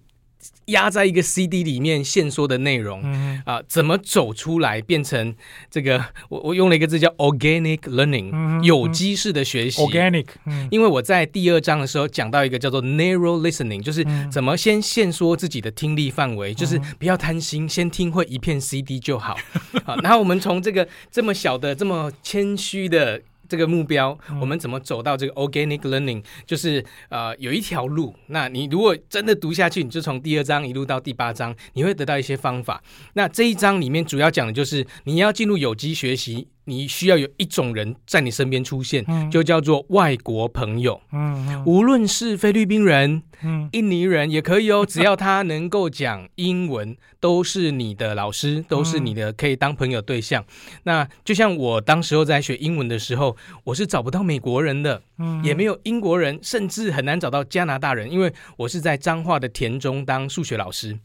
[0.65, 5.35] 压在一个 CD 里面线索的内容啊、嗯呃，怎么走出来变成
[5.69, 6.03] 这个？
[6.29, 9.81] 我我用了一个字叫 organic learning，、嗯、有机式的学习。
[9.81, 19.35] organic，、嗯、因为我在第二章的时候讲到一个叫做 narrow listening，就是怎么先限缩自己的听力范围，嗯、就是不要贪心，先听会一片 CD 就好。
[19.83, 23.21] 好， 然后我们从这个这么小的、这么谦虚的。
[23.51, 26.23] 这个目标，我们怎么走到这个 organic learning？
[26.45, 28.15] 就是呃，有一条路。
[28.27, 32.81] 那你如果真的读下去，你就从第二章一路到第八章，你会得到一些方法。
[33.15, 36.47] 那这一章里面主要讲的就是你要进入有机学习。
[36.65, 41.01] 你需要有一种人在你身边出现，嗯、就叫做外国朋友。
[41.11, 50.43] 嗯，嗯无论是菲律宾人、嗯、印尼人也可以哦， 只要他能够讲英文，都是你的老师，都是你的可以当朋友对象。
[50.43, 60.99] 嗯、那就像我当时候在学英文的时候，我是找不到美国人的，嗯、也没有英国人，甚至很难找到加拿大人，因为我是在彰化的田中当数学老师。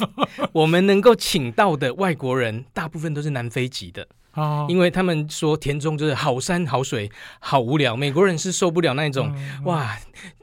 [0.52, 4.06] 我们能够请到的外国人，大部分都是南非籍的。
[4.34, 7.96] 哦，因为他们说田中就是好山好水，好无聊。
[7.96, 9.98] 美国人是受不了那种、嗯、哇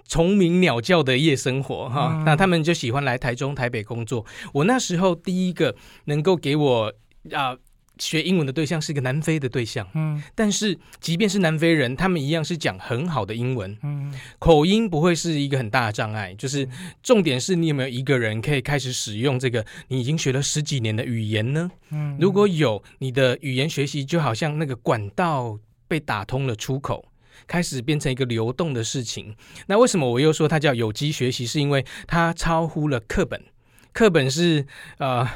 [0.08, 4.26] 虫鸣鸟叫的夜生活哈，嗯、那他们就喜欢来台中、台北工作。
[4.54, 5.76] 我那时候第一个
[6.06, 6.94] 能够给我
[7.32, 7.56] 啊
[8.00, 16.68] 学英文的对象是一个南非的对象，嗯，但是即便是南非人，他们一样是讲很好的英文，嗯，口音不会是一个很大的障碍，就是
[17.02, 21.72] 重点是你有没有一个人可以开始使用这个你已经学了十几年的语言呢？
[21.90, 27.06] 嗯，如果有，你的语言学习就好像那个管道被打通了出口，
[27.48, 29.36] 开始变成一个流动的事情。
[29.68, 31.46] 那为什么我又说它叫有机学习？
[31.46, 33.42] 是因为它超乎了课本，
[33.94, 34.66] 课本是
[34.98, 35.28] 呃。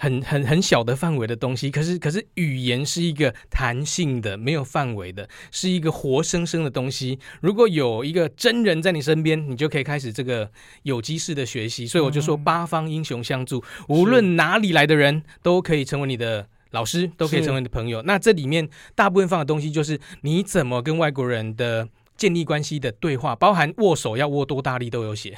[0.00, 7.18] 很很很小的范围的东西，可是可是语言是一个弹性的，没有范围的，是一个活生生的东西。
[7.40, 10.48] 如果有一个真人在你身边，你就可以开始这个
[10.84, 11.84] 有机式的学习。
[11.84, 18.00] 所以我就说，八方英雄相助，无论哪里来的人都可以成为你的老师，都可以成为你的朋友。
[18.02, 25.36] 那这里面大部分放的东西，就是你怎么跟外国人的建立关系的对话，包含握手要握多大力都有写。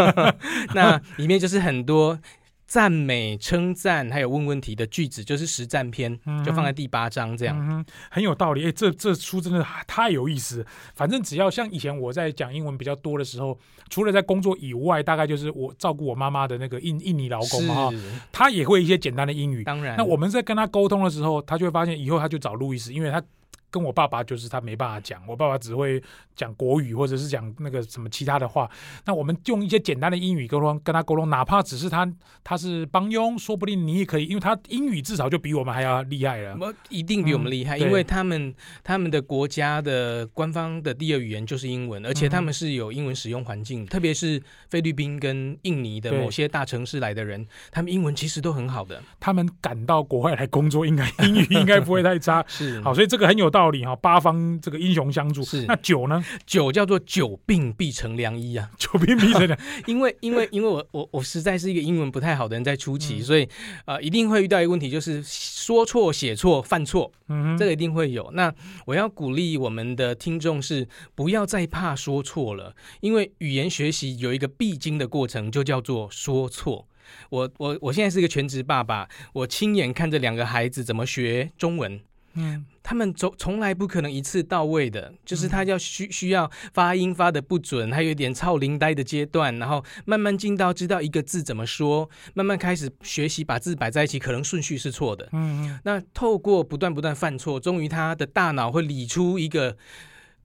[0.74, 2.20] 那里面就是很多。
[2.68, 8.66] 赞美、称赞，还有问问题的句子，就是实战篇，嗯、就放在第八章这样，嗯、很有道理。
[8.66, 10.64] 哎，这这书真的太有意思。
[10.94, 13.58] 反正只要像以前我在讲英文比较多的时候，
[13.88, 17.90] 除了在工作以外，大概就是我照顾我妈妈的那个印印尼劳工嘛，
[18.30, 19.64] 他也会一些简单的英语。
[19.64, 23.22] 当然，那我们在跟他沟通的时候，他就会发现以后他就找路易斯，因为他。
[23.70, 26.02] 跟我爸爸就是他没办法讲，我爸爸只会
[26.34, 28.70] 讲国语或者是讲那个什么其他的话。
[29.04, 32.10] 那我们用一些简单的英语沟通，跟他沟通，哪怕只是他
[32.42, 36.56] 他是帮佣，说不定你也可以，因为他英语至少就比我们还要厉害了。
[36.58, 49.02] 我一定比我们厉害，嗯、因为他们他们的国家的官方的第二语言就是英文，而且他们是有英文使用环境，嗯、特别是菲律宾跟印尼的某些大城市来的人，他们英文其实都很好的。
[49.20, 52.42] 他们赶到国外来工作，应该英语应该不会太差。
[52.48, 53.57] 是好，所以这个很有道。
[53.58, 55.42] 道理哈，八方这个英雄相助。
[55.42, 56.24] 是那酒呢？
[56.46, 59.58] 酒叫做久病必成良医啊， 久病必成良。
[59.86, 63.48] 因为因为因为我我我实在是一个英文不太好的人，在初期，嗯、所以
[63.84, 68.30] 呃一定会遇到一个问题，就是说错、写错、犯错，嗯，这个一定会有。
[68.34, 68.54] 那
[68.86, 70.86] 我要鼓励我们的听众是
[71.16, 76.86] 不要再怕说错了，因为语言学习有一个必经的过程，就叫做说错。
[77.30, 81.98] 我我我现在是一个全职爸爸，我亲眼看着两个孩子怎么学中文。
[82.34, 95.28] 嗯，他们从从来不可能一次到位的，就是他要需需要发音发的不准，还有一点超灵呆的阶段，然后慢慢进到知道一个字怎么说，慢慢开始学习把字摆在一起，可能顺序是错的。
[95.32, 99.76] 嗯，那透过不断不断犯错，终于他的大脑会理出一个。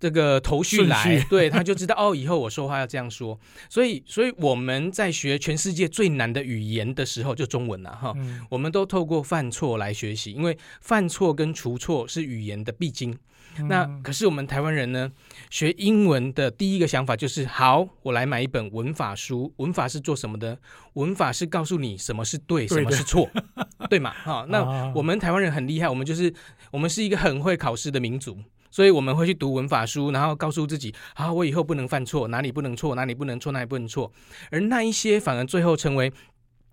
[0.03, 3.39] 这个头绪来，序对，他就知道哦，以后我说话要这样说。
[3.69, 8.11] 所以，所以我们在学全世界最难的语言的时候，就中文了哈。
[8.17, 13.17] 嗯、我们都透过犯错来学习，因为犯错跟除错是语言的必经。
[13.59, 15.09] 嗯、那可是我们台湾人呢，
[15.49, 19.53] 学英文的第一个想法就是：好，我来买一本文法书。
[19.55, 20.57] 文法是做什么的？
[20.95, 23.29] 文法是告诉你什么是对，什么是错，
[23.87, 24.11] 对， 对嘛？
[24.11, 26.33] 哈，那我们台湾人很厉害，我们就是
[26.71, 28.37] 我们是一个很会考试的民族。
[28.74, 34.11] 所以我们会去读文法书，然后告诉自己：啊，我以后不能犯错，哪里不能错，哪里不能错，哪里不能错。
[34.49, 36.11] 而那一些反而最后成为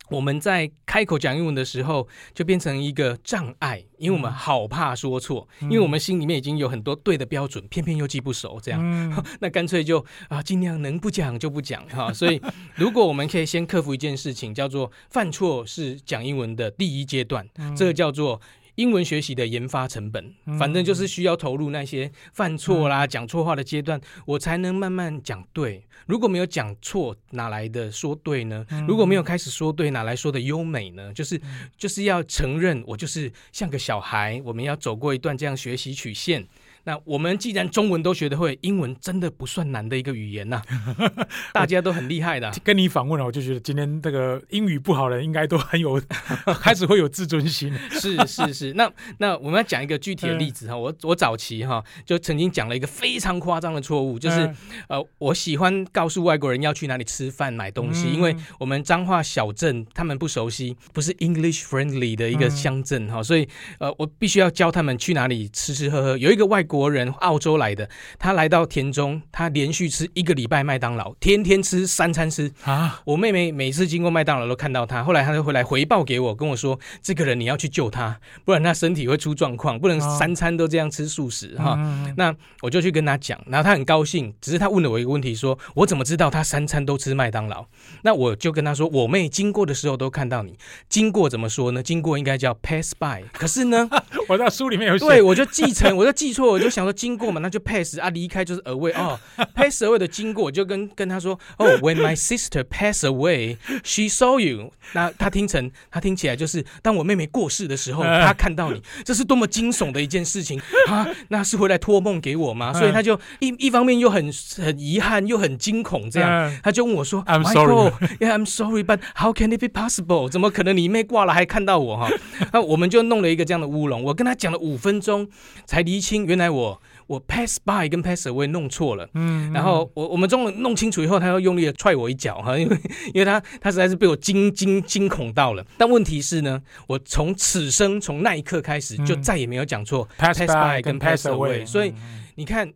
[0.09, 12.11] 我们在开口讲英文的时候，就变成一个障碍，因为我们好怕说错，嗯、因为我们心里面已经有很多对的标准，偏偏又记不熟，这样，嗯、 那干脆就啊，尽量能不讲就不讲哈。
[12.11, 12.41] 所以，
[12.77, 18.41] 如果我们可以先克服一件事情，叫做犯错是讲英文的第一阶段，嗯、这个叫做。
[18.81, 25.85] 英文学习的研发成本，反正就是需要投入那些犯错啦、讲错话的阶段，我才能慢慢讲对。
[26.07, 28.65] 如果没有讲错，哪来的说对呢？
[28.89, 31.13] 如果没有开始说对，哪来说的优美呢？
[31.13, 31.39] 就是
[31.77, 36.49] 就是要承认，我就是像个小孩，我们要走过一段这样学习曲线。
[36.85, 42.55] 那我们既然中文都学得会，英文真的不算难的一个语言呐、啊， 大家都很厉害的、啊。
[42.65, 46.01] 跟你访问了，我就觉得今天这个英语不好的人应该都很有，
[46.61, 47.73] 开始会有自尊心。
[47.91, 54.57] 是是是，那那我们要讲一个具体的例子哈，我我早期哈就曾经讲了一个非常夸张的错误，就是、嗯、
[54.89, 66.19] 呃我喜欢告诉外国人要去哪里吃饭买东西，嗯、因为我们彰化小镇他们不熟悉，不是 English friendly 的一个乡镇哈，嗯、所以呃我必须要教他们去哪里吃吃喝喝。
[66.19, 73.01] 有一个外国人澳洲来的，他来到田中，他连续吃一个礼拜麦当劳，天天吃三餐吃啊！
[73.05, 81.77] 我妹妹每次经过麦当劳都看到他，后来他就回来回报给我，跟我说：“这个人你要去救他，不然他身体会出状况，不能三餐都这样吃素食哈。”
[82.17, 87.67] 那我就去跟他讲，然后他很高兴，只是他问了我一个问题，说：“我怎么知道他三餐都吃麦当劳？”
[88.03, 90.57] 那我就跟他说：“我妹经过的时候都看到你，
[90.89, 91.83] 经过怎么说呢？
[91.83, 93.89] 经过应该叫 pass by，可是呢，
[94.29, 99.19] 我在书里面有写，对，我就记成，我就记错，我就想说经过嘛，那就 pass 啊，离开就是 away 哦
[99.55, 104.73] ，pass away 的经过，我就跟跟他说，哦，when my sister pass away，she saw you。
[104.93, 111.07] 那他听成，他听起来就是当我妹妹过世的时候，她看到你，这是多么惊悚的一件事情啊！
[111.29, 112.73] 那是回来托梦给我吗？
[112.75, 120.29] 所以他就一一方面又很很遗憾，又很惊恐，这样他就问我说：“I'm sorry, yeah, I'm sorry, but how can it be possible？
[120.29, 122.11] 怎么可能你妹挂了还看到我哈？”
[122.53, 125.29] 那我们就弄了一个这样的乌龙，我跟他讲了五分钟
[125.67, 126.83] 才厘清，原来我。
[127.07, 132.79] 我 pass by 跟 pass away 弄错了，嗯，然后我我们终于弄清楚以后，他又用力的踹我一脚 哈，因为
[133.13, 135.67] 因为他他实在是被我惊惊惊恐到了。
[135.77, 141.93] 但问题是呢，我从此生从那一刻开始就再也没有讲错 pass by 跟 pass away，所以
[142.37, 142.73] 你看。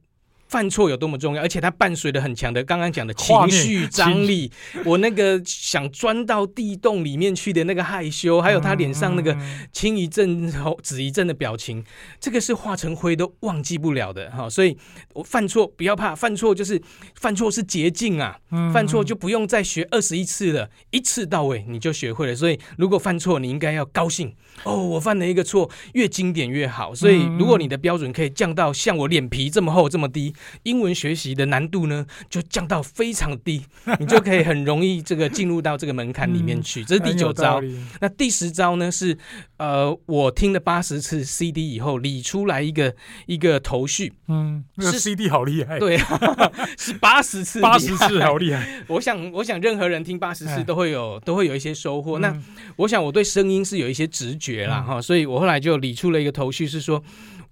[0.55, 4.53] 犯错有多么重要，而且它伴随着很强的刚刚讲的情绪张力。
[4.85, 9.37] 我那个想钻到地洞里面去的那个害羞，还有他脸上那个
[9.73, 10.49] 青一阵
[10.81, 11.85] 紫一阵的表情，
[12.21, 14.49] 这个是化成灰都忘记不了的哈。
[14.49, 14.79] 所以
[15.15, 16.81] 我犯错不要怕，犯错就是
[17.17, 18.39] 犯错是捷径啊，
[18.73, 22.37] 犯错就不用再学二十一次了，一次到位你就学会了。
[22.37, 24.33] 所以如果犯错，你应该要高兴
[24.63, 26.95] 哦，我犯了一个错，越经典越好。
[26.95, 30.33] 所以如果你的标准可以降到像我脸皮这么厚这么低。
[30.63, 33.63] 英文学习的难度呢，就降到非常低，
[33.99, 36.85] 你就可以很容易这个进入到这个门槛里面去。
[36.85, 37.61] 这是第九招。
[38.01, 38.91] 那第十招呢？
[38.91, 39.19] 是
[39.57, 42.95] 呃，我听了八十次 CD 以后理出来一个
[43.27, 44.13] 一个头绪。
[44.29, 45.79] 嗯，那个 CD 好厉害。
[45.79, 45.99] 对，
[46.79, 48.83] 是八十次，八十次好厉害。
[48.87, 52.19] 我想，我想任何人听八十次都会有都会有一些收获。
[52.19, 52.35] 那
[52.77, 57.03] 我想我对声音是有一些直觉啦哈，所以我后来就理出了一个头绪，是说。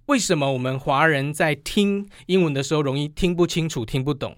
[0.06, 4.36] 为什么我们华人在听英文的时候容易听不清楚、听不懂？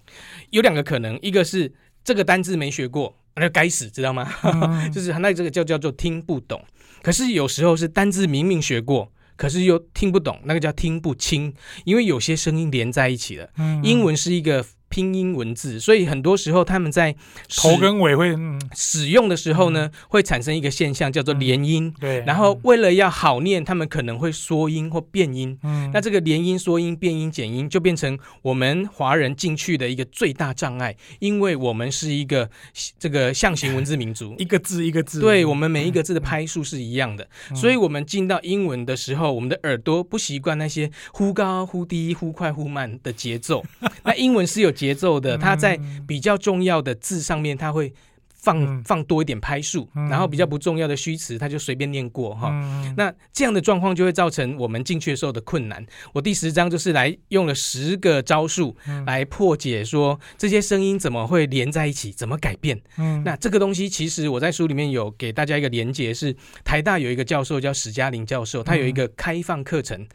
[0.51, 4.31] 有两个可能，一个是这个单字没学过，那该死，知道吗？
[4.43, 6.63] 嗯、 就是那这个叫叫做听不懂。
[7.01, 11.51] 可是有时候是单字明明学过，可是又听不懂，那个叫听不清，
[11.83, 13.49] 因为有些声音连在一起了。
[13.57, 14.63] 嗯、英文是一个。
[14.95, 17.13] 拼音文字，所以很多时候他们在
[17.49, 18.33] 头跟尾会
[18.73, 21.93] 使用的时候呢，嗯、会产生一个现象叫做连音。
[21.99, 25.59] 对，然后为了要好念，他们可能会缩音或变音。
[25.63, 32.49] 嗯，那这个连音、缩音、变音、减音，就变成我们华人进去的一个最大障碍，因为我们是一个
[32.97, 43.61] 这个象形文字民族， 一个字一个字，对，我们每一个字的拍数是一样的，嗯、所以我们进到英文的时候，我们的耳朵不习惯那些忽高忽低、忽快忽慢的节奏。
[44.03, 47.91] 那英文是有节节奏的，它在比较重要的字上面，它会
[48.29, 52.51] 放放多一点拍数，然后比较不重要的虚词，他就随便念过哈。
[52.95, 55.83] 那这样的状况就会造成我们进去的时候的困难。
[56.13, 58.77] 我第十章就是来用了十个招数
[59.07, 62.79] 来破解，说这些声音怎么会连在一起，怎么改变。
[63.23, 70.05] 那这个东西其实我在书里面有给大家一个连结，是台大有一个教授叫史嘉玲教授，他有一个开放课程。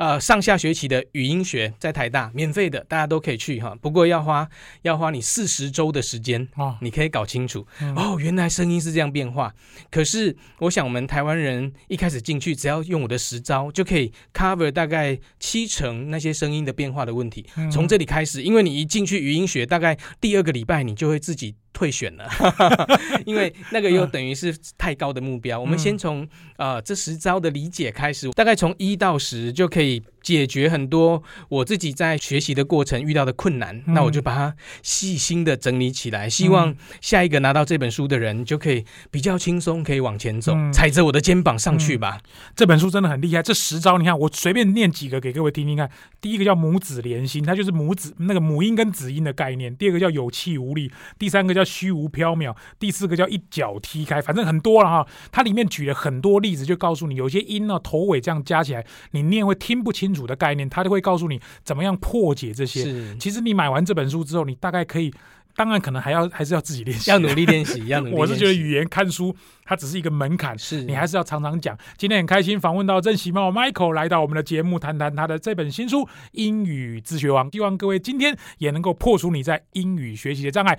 [0.00, 3.76] 呃，上下学期的语音学在台大免费的，大家都可以去哈。
[3.82, 4.48] 不过要花
[4.80, 9.54] 要花你四十周的时间哦，你可以搞清楚、嗯、哦，原来声音是这样变化。
[9.90, 17.44] 可是我想，我们台湾人一开始进去，只要用我的实招，就可以 cover 大概七成那些声音的变化的问题。
[17.70, 21.56] 从这里开始，因为你一进去语音学，大概第二个礼拜，你就会自己。
[21.72, 22.28] 退选了，
[23.24, 25.58] 因为那个又等于是太高的目标。
[25.58, 33.82] 我们先从呃这十招的理解开始，大概从一到十就可以解决很多我自己在学习的过程遇到的困难。
[33.86, 42.20] 那我就把它细心的整理起来，希望下一个拿到这本书的人就可以比较轻松，可以往前走，踩着我的肩膀上去吧。
[42.54, 45.90] 这本书真的很厉害，这十招你看，我随便念几个给各位听听看。
[46.20, 49.74] 第一个叫母子连心，它就是母子那个母音跟子音的概念。
[49.74, 51.64] 第二个叫有气无力，第三个叫。
[51.70, 55.06] 虚无缥缈，第四个叫一脚踢开，反正很多了哈。
[55.30, 62.82] 它里面举了很多例子，就告诉你有些音呢头尾这样加起来，你念会听不清楚的概念，他就会告诉你怎么样破解这些。
[62.84, 65.12] 是其实你买完这本书之后，你大概可以。
[65.56, 67.84] 当然，可能还要还是要自己练习，要努力练习。
[67.88, 68.14] 要努力。
[68.16, 71.76] 我是觉得语言看书，它只是一个门槛，是你还是要常常讲。
[71.98, 76.02] 今天很开心访问到郑喜茂 Michael 来到我们的节目，谈谈他的这本新书
[76.32, 80.78] 《英语自学王》，希望各位今天也能够破除你在英语学习的障碍。